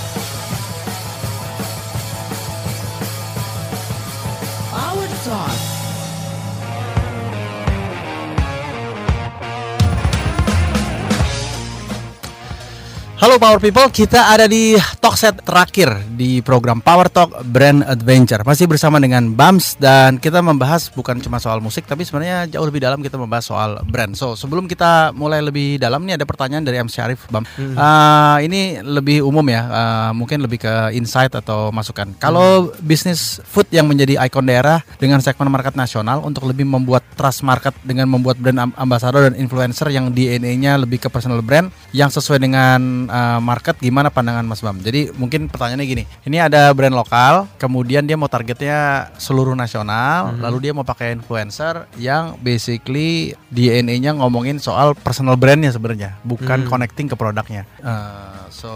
[4.72, 5.71] Power Talk.
[13.22, 18.42] Halo Power People, kita ada di talk set terakhir di program Power Talk Brand Adventure.
[18.42, 22.82] Masih bersama dengan Bams dan kita membahas bukan cuma soal musik tapi sebenarnya jauh lebih
[22.82, 24.18] dalam kita membahas soal brand.
[24.18, 27.46] So, sebelum kita mulai lebih dalam nih ada pertanyaan dari M Syarif, Bam.
[27.78, 32.18] Ah, ini lebih umum ya, ah, mungkin lebih ke insight atau masukan.
[32.18, 37.46] Kalau bisnis food yang menjadi ikon daerah dengan segmen market nasional untuk lebih membuat trust
[37.46, 42.10] market dengan membuat brand am- ambassador dan influencer yang DNA-nya lebih ke personal brand yang
[42.10, 44.80] sesuai dengan uh, market gimana pandangan Mas Bam?
[44.80, 50.70] Jadi mungkin pertanyaannya gini, ini ada brand lokal, kemudian dia mau targetnya seluruh nasional, lalu
[50.70, 57.20] dia mau pakai influencer yang basically DNA-nya ngomongin soal personal brandnya sebenarnya, bukan connecting ke
[57.20, 57.68] produknya.
[57.84, 58.72] Uh, so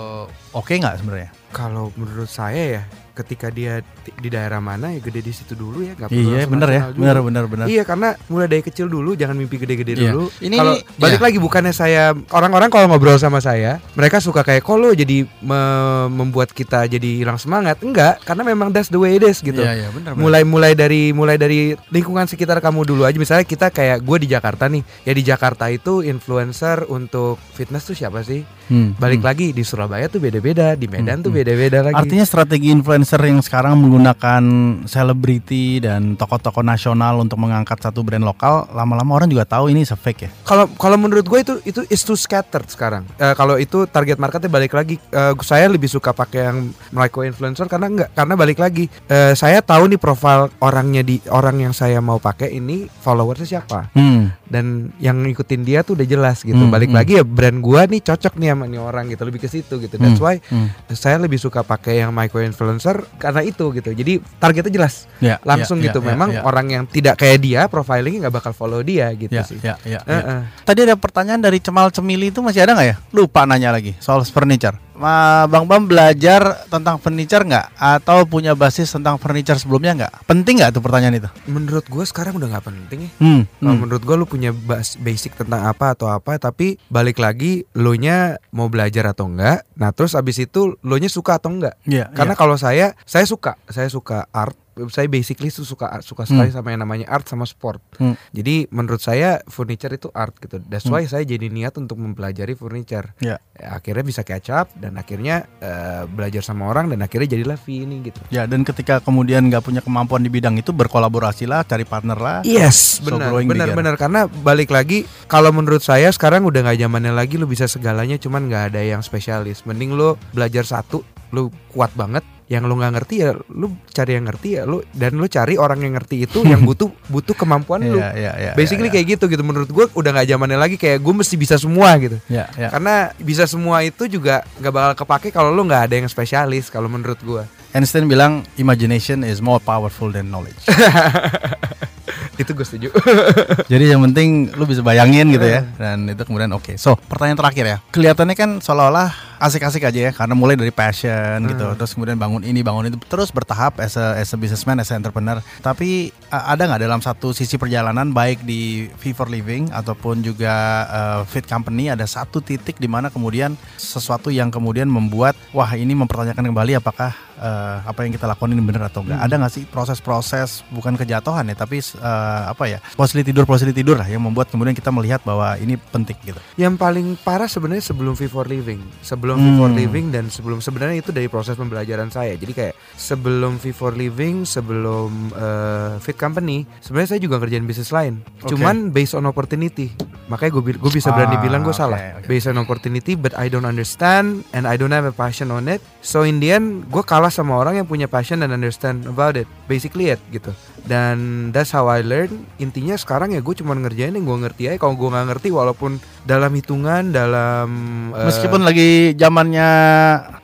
[0.51, 1.31] oke nggak sebenarnya?
[1.55, 2.83] Kalau menurut saya ya,
[3.15, 3.79] ketika dia
[4.13, 6.99] di daerah mana ya gede di situ dulu ya, nggak perlu Iya bener ya, dulu.
[6.99, 7.65] bener bener bener.
[7.65, 10.11] Iya karena mulai dari kecil dulu jangan mimpi gede-gede Iya.
[10.11, 10.27] dulu.
[10.37, 11.25] Ini- kalau balik iya.
[11.25, 15.63] lagi bukannya saya orang-orang kalau ngobrol sama saya, mereka suka kayak kok lo jadi me-
[16.11, 17.79] membuat kita jadi hilang semangat.
[17.79, 19.57] Enggak, karena memang that's the way it is gitu.
[19.57, 20.11] Iya iya bener.
[20.11, 20.19] bener.
[20.19, 24.27] Mulai mulai dari mulai dari lingkungan sekitar kamu dulu aja misalnya kita kayak gue di
[24.27, 24.83] Jakarta nih.
[25.01, 28.43] Ya di Jakarta itu influencer untuk fitness tuh siapa sih?
[28.65, 29.29] Hmm, Balik hmm.
[29.29, 31.39] lagi di Surabaya tuh beda-beda, di Medan Hmm, tuh hmm.
[31.39, 31.95] beda-beda lagi.
[31.95, 34.43] Artinya strategi influencer yang sekarang menggunakan
[34.89, 40.21] selebriti dan tokoh-tokoh nasional untuk mengangkat satu brand lokal, lama-lama orang juga tahu ini fake
[40.25, 40.29] ya.
[40.43, 43.05] Kalau kalau menurut gue itu itu is too scattered sekarang.
[43.17, 46.57] Eh, kalau itu target marketnya balik lagi, eh, saya lebih suka pakai yang
[46.91, 51.61] micro influencer karena enggak karena balik lagi eh, saya tahu nih profil orangnya di orang
[51.69, 54.31] yang saya mau pakai ini followersnya siapa Hmm.
[54.49, 56.57] dan yang ngikutin dia tuh udah jelas gitu.
[56.57, 56.97] Hmm, balik hmm.
[56.97, 59.95] lagi ya brand gua nih cocok nih sama nih orang gitu lebih ke situ gitu.
[59.99, 60.67] That's Hmm, why hmm.
[60.95, 63.89] saya lebih suka pakai yang micro influencer karena itu gitu.
[63.91, 65.99] Jadi targetnya jelas Ya, langsung ya, gitu.
[66.03, 69.43] ya, Memang ya, orang yang tidak kayak dia profilingnya nggak bakal follow dia gitu ya,
[69.43, 69.59] sih.
[69.59, 70.19] ya, ya, ya.
[70.21, 70.41] Heeh.
[70.63, 72.95] Tadi ada pertanyaan dari Cemal Cemili itu masih ada nggak ya?
[73.15, 74.84] Lupa nanya lagi soal furniture.
[74.95, 77.75] Ma, Bang Bam belajar tentang furniture nggak?
[77.75, 80.13] Atau punya basis tentang furniture sebelumnya nggak?
[80.23, 81.29] Penting nggak tuh pertanyaan itu?
[81.45, 83.11] Menurut gue sekarang udah nggak penting ya.
[83.19, 83.41] Hmm.
[83.59, 83.75] Hmm.
[83.75, 88.39] menurut gue lu punya bas- basic tentang apa atau apa, tapi balik lagi lo nya
[88.55, 89.67] mau belajar atau enggak.
[89.75, 91.75] Nah terus abis itu lo nya suka atau enggak?
[91.83, 92.39] Iya, Karena iya.
[92.39, 94.55] kalau saya, saya suka, saya suka art.
[94.91, 97.79] Saya basically tuh suka suka sekali sama yang namanya art sama sport.
[97.95, 98.19] Hmm.
[98.35, 100.59] Jadi menurut saya furniture itu art gitu.
[100.67, 103.15] That's why saya jadi niat untuk mempelajari furniture.
[103.23, 103.39] Ya.
[103.55, 107.87] Ya, akhirnya bisa catch up dan akhirnya eh, belajar sama orang dan akhirnya jadilah V
[107.87, 108.19] ini gitu.
[108.27, 112.37] Ya dan ketika kemudian nggak punya kemampuan di bidang itu berkolaborasi lah, cari partner lah.
[112.43, 113.95] Yes, So benar, benar, benar.
[113.95, 118.51] Karena balik lagi, kalau menurut saya sekarang udah nggak zamannya lagi, lu bisa segalanya, cuman
[118.51, 119.63] nggak ada yang spesialis.
[119.63, 122.34] Mending lu belajar satu, lu kuat banget.
[122.45, 125.81] Yang lu nggak ngerti ya, lu cari yang ngerti ya, lu dan lu cari orang
[125.81, 127.97] yang ngerti itu yang butuh butuh kemampuan lu.
[127.97, 129.41] Iya, iya, iya, Basically iya, kayak gitu gitu.
[129.41, 132.21] Menurut gua udah nggak zamannya lagi kayak gue mesti bisa semua gitu.
[132.29, 132.69] ya, ya.
[132.69, 136.69] Karena bisa semua itu juga nggak bakal kepake kalau lu nggak ada yang spesialis.
[136.69, 140.63] Kalau menurut gua Einstein bilang imagination is more powerful than knowledge.
[142.37, 142.87] itu gue setuju.
[143.71, 146.75] Jadi yang penting lu bisa bayangin gitu ya dan itu kemudian oke.
[146.79, 147.77] So, pertanyaan terakhir ya.
[147.91, 152.63] Kelihatannya kan seolah-olah asik-asik aja ya karena mulai dari passion gitu terus kemudian bangun ini
[152.63, 155.43] bangun itu terus bertahap as a, as a businessman as a entrepreneur.
[155.59, 160.53] Tapi ada nggak dalam satu sisi perjalanan baik di Fee for Living ataupun juga
[160.87, 165.93] uh, Fit Company ada satu titik di mana kemudian sesuatu yang kemudian membuat wah ini
[165.95, 169.19] mempertanyakan kembali apakah uh, apa yang kita lakukan ini benar atau enggak.
[169.19, 173.95] Ada nggak sih proses-proses bukan kejatuhan ya tapi uh, apa ya posisi tidur posisi tidur
[173.95, 176.39] lah yang membuat kemudian kita melihat bahwa ini penting gitu.
[176.55, 179.59] Yang paling parah sebenarnya sebelum V for Living, sebelum Hmm.
[179.59, 182.33] for Living dan sebelum sebenarnya itu dari proses pembelajaran saya.
[182.33, 187.91] Jadi kayak sebelum V for Living, sebelum eh, Fit Company, sebenarnya saya juga ngerjain bisnis
[187.91, 188.23] lain.
[188.41, 188.55] Oke.
[188.55, 189.91] Cuman based on opportunity.
[190.25, 192.17] Makanya gue gue bisa berani Ah, bilang gue oke, salah.
[192.17, 192.25] oke.
[192.25, 195.83] Based on opportunity, but I don't understand and I don't have a passion on it.
[196.01, 199.49] So in the end, gue kalah sama orang yang punya passion dan understand about it.
[199.65, 200.53] Basically it gitu.
[200.85, 202.45] Dan that's how I learn.
[202.61, 204.77] Intinya sekarang ya gue cuma ngerjain yang gue ngerti aja.
[204.77, 207.69] Kalau gue nggak ngerti walaupun dalam hitungan dalam
[208.13, 209.69] eh, Meskipun lagi zamannya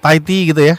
[0.01, 0.75] Taiti gitu ya.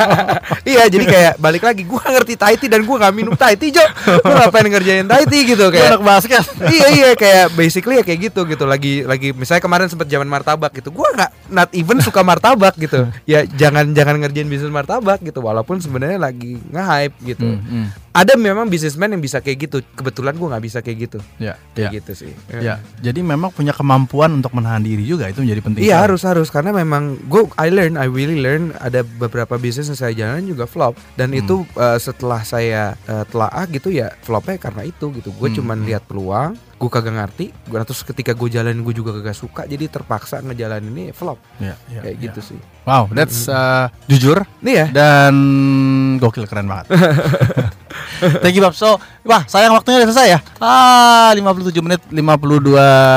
[0.70, 3.68] iya jadi kayak balik lagi gue ngerti Thai tea dan gue nggak minum Thai tea
[3.68, 3.84] Jo.
[4.24, 6.44] Gue ngapain ngerjain Thai tea gitu kayak anak basket.
[6.74, 8.64] iya iya kayak basically ya kayak gitu gitu.
[8.64, 10.88] Lagi lagi misalnya kemarin sempet zaman martabak gitu.
[10.88, 13.12] Gue nggak not even suka martabak gitu.
[13.28, 15.44] Ya jangan jangan ngerjain bisnis martabak gitu.
[15.44, 17.86] Walaupun sebenarnya lagi nge-hype gitu Hmm.
[18.10, 21.88] ada memang bisnismen yang bisa kayak gitu kebetulan gue nggak bisa kayak gitu Ya, kayak
[21.88, 21.96] ya.
[21.96, 25.80] gitu sih Ya, jadi memang punya kemampuan untuk menahan diri juga itu menjadi penting.
[25.82, 29.96] Iya harus harus karena memang gue I learn I really learn ada beberapa bisnis yang
[29.96, 31.40] saya jalan juga flop dan Hmm.
[31.40, 35.78] itu uh, setelah saya uh, telaah gitu ya flopnya karena itu gitu gue Hmm, cuman
[35.78, 35.86] hmm.
[35.86, 39.84] lihat peluang gue kagak ngerti gue terus ketika gue jalan gue juga kagak suka jadi
[39.86, 42.22] terpaksa ngejalan ini flop Ya, ya, kayak ya.
[42.24, 45.34] gitu sih Wow, that's uh, jujur nih ya dan
[46.16, 46.88] gokil keren banget.
[48.42, 48.72] Thank you Bob.
[48.72, 50.38] So, wah sayang waktunya udah selesai ya.
[50.56, 52.72] Ah, 57 menit 52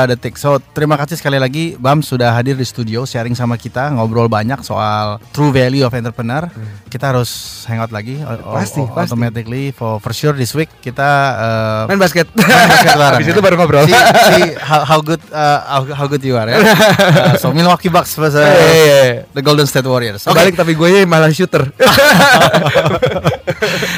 [0.06, 0.34] detik.
[0.34, 4.60] So, terima kasih sekali lagi Bam sudah hadir di studio sharing sama kita, ngobrol banyak
[4.60, 6.44] soal true value of entrepreneur.
[6.86, 7.30] Kita harus
[7.64, 9.10] hangout lagi o- o- Pasti, o- pasti.
[9.10, 13.32] automatically for for sure this week kita uh, main basket basket bareng, habis ya.
[13.32, 13.96] itu baru ngobrol See,
[14.30, 16.60] see how, how good uh, how, how good you are ya.
[16.60, 19.26] Uh, so Milwaukee Bucks versus iya.
[19.28, 20.22] the Golden State Warriors.
[20.24, 20.36] Oke.
[20.36, 21.66] Kebalik tapi gue malah shooter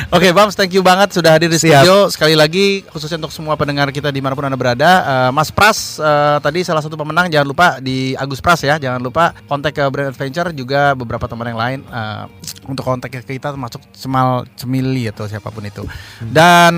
[0.07, 1.83] Oke, Bams, thank you banget sudah hadir di Siap.
[1.83, 2.07] studio.
[2.07, 5.99] Sekali lagi, khususnya untuk semua pendengar kita di mana pun anda berada, eh, Mas Pras
[5.99, 7.27] eh, tadi salah satu pemenang.
[7.27, 8.79] Jangan lupa di Agus Pras ya.
[8.79, 12.23] Jangan lupa kontak ke Brand Adventure juga beberapa teman yang lain eh,
[12.71, 15.83] untuk kontak ke kita termasuk Cemal Cemili atau siapa pun itu.
[16.23, 16.75] Dan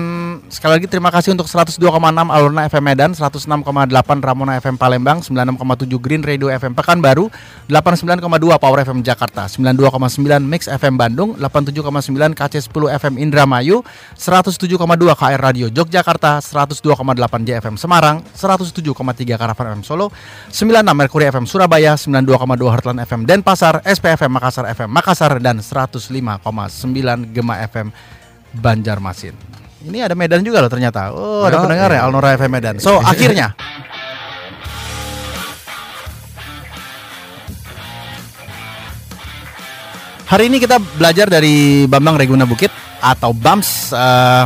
[0.49, 1.77] sekali lagi terima kasih untuk 102,6
[2.33, 3.45] Alurna FM Medan, 106,8
[4.25, 7.29] Ramona FM Palembang, 96,7 Green Radio FM Pekanbaru,
[7.69, 8.25] 89,2
[8.57, 13.83] Power FM Jakarta, 92,9 Mix FM Bandung, 87,9 KC10 FM Indramayu,
[14.15, 14.79] 107,2
[15.13, 16.95] KR Radio Yogyakarta, 102,8
[17.43, 18.95] JFM Semarang, 107,3
[19.35, 20.07] Karavan FM Solo,
[20.49, 22.33] 96 Mercury FM Surabaya, 92,2
[22.67, 26.39] Heartland FM Denpasar, SPFM Makassar FM Makassar dan 105,9
[27.29, 27.91] Gema FM
[28.55, 29.35] Banjarmasin.
[29.79, 31.15] Ini ada Medan juga loh ternyata.
[31.15, 32.03] Oh, ada Oh, pendengar iya.
[32.03, 32.75] ya Alnora FM Medan.
[32.83, 33.55] So, akhirnya
[40.29, 42.69] Hari ini kita belajar dari Bambang Reguna Bukit
[43.01, 44.45] atau BAMS eh,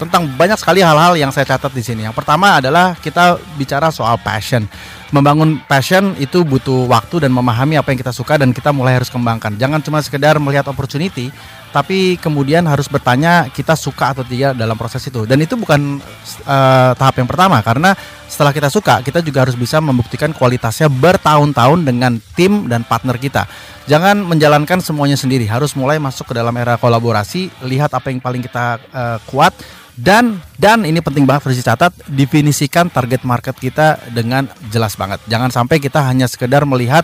[0.00, 2.08] tentang banyak sekali hal-hal yang saya catat di sini.
[2.08, 4.64] Yang pertama adalah kita bicara soal passion.
[5.12, 9.12] Membangun passion itu butuh waktu dan memahami apa yang kita suka dan kita mulai harus
[9.12, 9.60] kembangkan.
[9.60, 11.28] Jangan cuma sekedar melihat opportunity,
[11.68, 15.28] tapi kemudian harus bertanya kita suka atau tidak dalam proses itu.
[15.28, 16.00] Dan itu bukan
[16.48, 17.92] eh, tahap yang pertama karena
[18.24, 23.44] setelah kita suka, kita juga harus bisa membuktikan kualitasnya bertahun-tahun dengan tim dan partner kita.
[23.90, 28.38] Jangan menjalankan semuanya sendiri, harus mulai masuk ke dalam era kolaborasi, lihat apa yang paling
[28.38, 29.50] kita eh, kuat
[29.98, 35.18] dan dan ini penting banget harus dicatat, definisikan target market kita dengan jelas banget.
[35.26, 37.02] Jangan sampai kita hanya sekedar melihat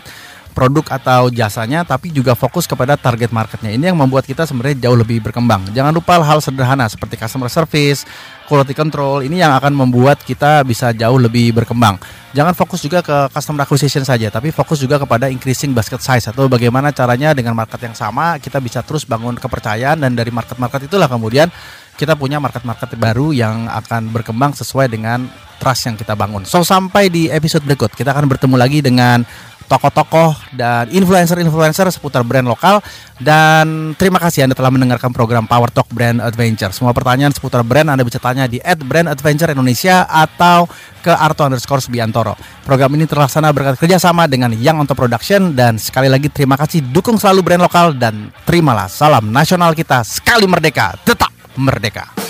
[0.57, 3.69] produk atau jasanya tapi juga fokus kepada target marketnya.
[3.77, 5.69] Ini yang membuat kita sebenarnya jauh lebih berkembang.
[5.69, 8.09] Jangan lupa hal sederhana seperti customer service
[8.49, 12.01] quality control ini yang akan membuat kita bisa jauh lebih berkembang.
[12.33, 16.49] Jangan fokus juga ke customer acquisition saja tapi fokus juga kepada increasing basket size atau
[16.49, 21.05] bagaimana caranya dengan market yang sama kita bisa terus bangun kepercayaan dan dari market-market itulah
[21.05, 21.53] kemudian
[21.97, 25.25] kita punya market-market baru yang akan berkembang sesuai dengan
[25.57, 26.45] trust yang kita bangun.
[26.45, 29.25] So sampai di episode berikut kita akan bertemu lagi dengan
[29.67, 32.79] tokoh-tokoh dan influencer-influencer seputar brand lokal
[33.19, 36.71] dan terima kasih Anda telah mendengarkan program Power Talk Brand Adventure.
[36.71, 40.65] Semua pertanyaan seputar brand Anda bisa tanya di @brandadventure Indonesia atau
[41.03, 42.39] ke Arto underscore Subiantoro.
[42.63, 47.19] Program ini terlaksana berkat kerjasama dengan Young Onto Production dan sekali lagi terima kasih dukung
[47.19, 52.26] selalu brand lokal dan terimalah salam nasional kita sekali merdeka tetap merdeka.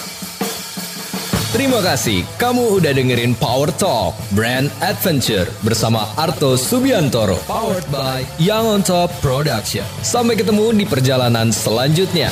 [1.47, 7.39] Terima kasih kamu udah dengerin Power Talk Brand Adventure bersama Arto Subiantoro.
[7.47, 9.87] Powered by Young on Top Production.
[10.03, 12.27] Sampai ketemu di perjalanan selanjutnya.